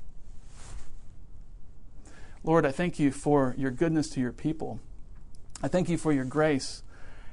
Lord, 2.44 2.66
I 2.66 2.72
thank 2.72 2.98
you 2.98 3.11
for 3.11 3.55
your 3.57 3.70
goodness 3.70 4.11
to 4.11 4.20
your 4.20 4.33
people. 4.33 4.81
I 5.62 5.68
thank 5.68 5.88
you 5.88 5.96
for 5.96 6.12
your 6.12 6.26
grace 6.26 6.83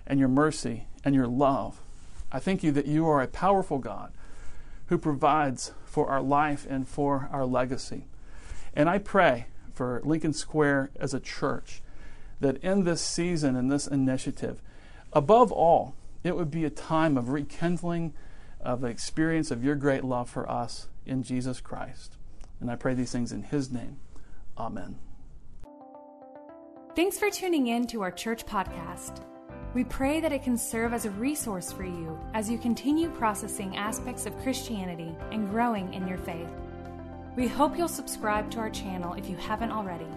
and 0.08 0.22
your 0.22 0.30
mercy 0.30 0.86
and 1.04 1.16
your 1.16 1.28
love. 1.28 1.82
I 2.32 2.40
thank 2.40 2.64
you 2.64 2.72
that 2.72 2.86
you 2.86 3.08
are 3.08 3.22
a 3.22 3.28
powerful 3.28 3.80
God 3.80 4.12
who 4.88 4.98
provides 4.98 5.72
for 5.86 6.10
our 6.10 6.22
life 6.22 6.66
and 6.70 6.88
for 6.88 7.30
our 7.32 7.46
legacy. 7.46 8.06
And 8.74 8.90
I 8.90 8.98
pray 8.98 9.48
for 9.74 10.02
Lincoln 10.04 10.34
Square 10.34 10.92
as 11.00 11.14
a 11.14 11.20
church 11.20 11.82
that 12.40 12.58
in 12.58 12.84
this 12.84 13.02
season, 13.02 13.56
in 13.56 13.68
this 13.68 13.88
initiative, 13.88 14.62
above 15.14 15.52
all, 15.52 15.96
it 16.24 16.36
would 16.36 16.52
be 16.52 16.66
a 16.66 16.70
time 16.70 17.18
of 17.18 17.30
rekindling 17.30 18.14
of 18.62 18.82
the 18.82 18.88
experience 18.88 19.52
of 19.52 19.64
your 19.64 19.76
great 19.76 20.04
love 20.04 20.30
for 20.30 20.50
us 20.50 20.88
in 21.06 21.24
Jesus 21.24 21.62
Christ. 21.62 22.18
And 22.60 22.70
I 22.70 22.76
pray 22.76 22.94
these 22.94 23.12
things 23.12 23.32
in 23.32 23.44
his 23.44 23.72
name. 23.72 23.98
Amen. 24.58 24.98
Thanks 26.96 27.18
for 27.18 27.30
tuning 27.30 27.68
in 27.68 27.88
to 27.88 28.02
our 28.02 28.12
church 28.12 28.46
podcast. 28.46 29.24
We 29.74 29.84
pray 29.84 30.20
that 30.20 30.32
it 30.32 30.44
can 30.44 30.58
serve 30.58 30.94
as 30.94 31.06
a 31.06 31.12
resource 31.12 31.72
for 31.72 31.84
you 31.84 32.20
as 32.34 32.50
you 32.50 32.58
continue 32.58 33.08
processing 33.10 33.78
aspects 33.78 34.26
of 34.26 34.36
Christianity 34.42 35.16
and 35.32 35.48
growing 35.48 35.94
in 35.94 36.08
your 36.08 36.18
faith. 36.18 36.50
We 37.36 37.48
hope 37.48 37.78
you'll 37.78 37.88
subscribe 37.88 38.50
to 38.52 38.60
our 38.60 38.72
channel 38.72 39.14
if 39.14 39.30
you 39.30 39.38
haven't 39.38 39.72
already, 39.72 40.08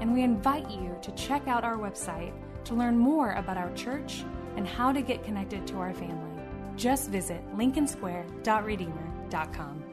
and 0.00 0.14
we 0.14 0.22
invite 0.22 0.70
you 0.70 0.96
to 1.02 1.12
check 1.12 1.46
out 1.46 1.62
our 1.62 1.76
website 1.76 2.32
to 2.64 2.74
learn 2.74 2.96
more 2.96 3.32
about 3.32 3.58
our 3.58 3.70
church 3.74 4.24
and 4.56 4.66
how 4.66 4.92
to 4.92 5.02
get 5.02 5.24
connected 5.24 5.66
to 5.66 5.76
our 5.76 5.92
family. 5.92 6.30
Just 6.76 7.10
visit 7.10 7.42
lincolnsquare.redeemer.com. 7.54 9.91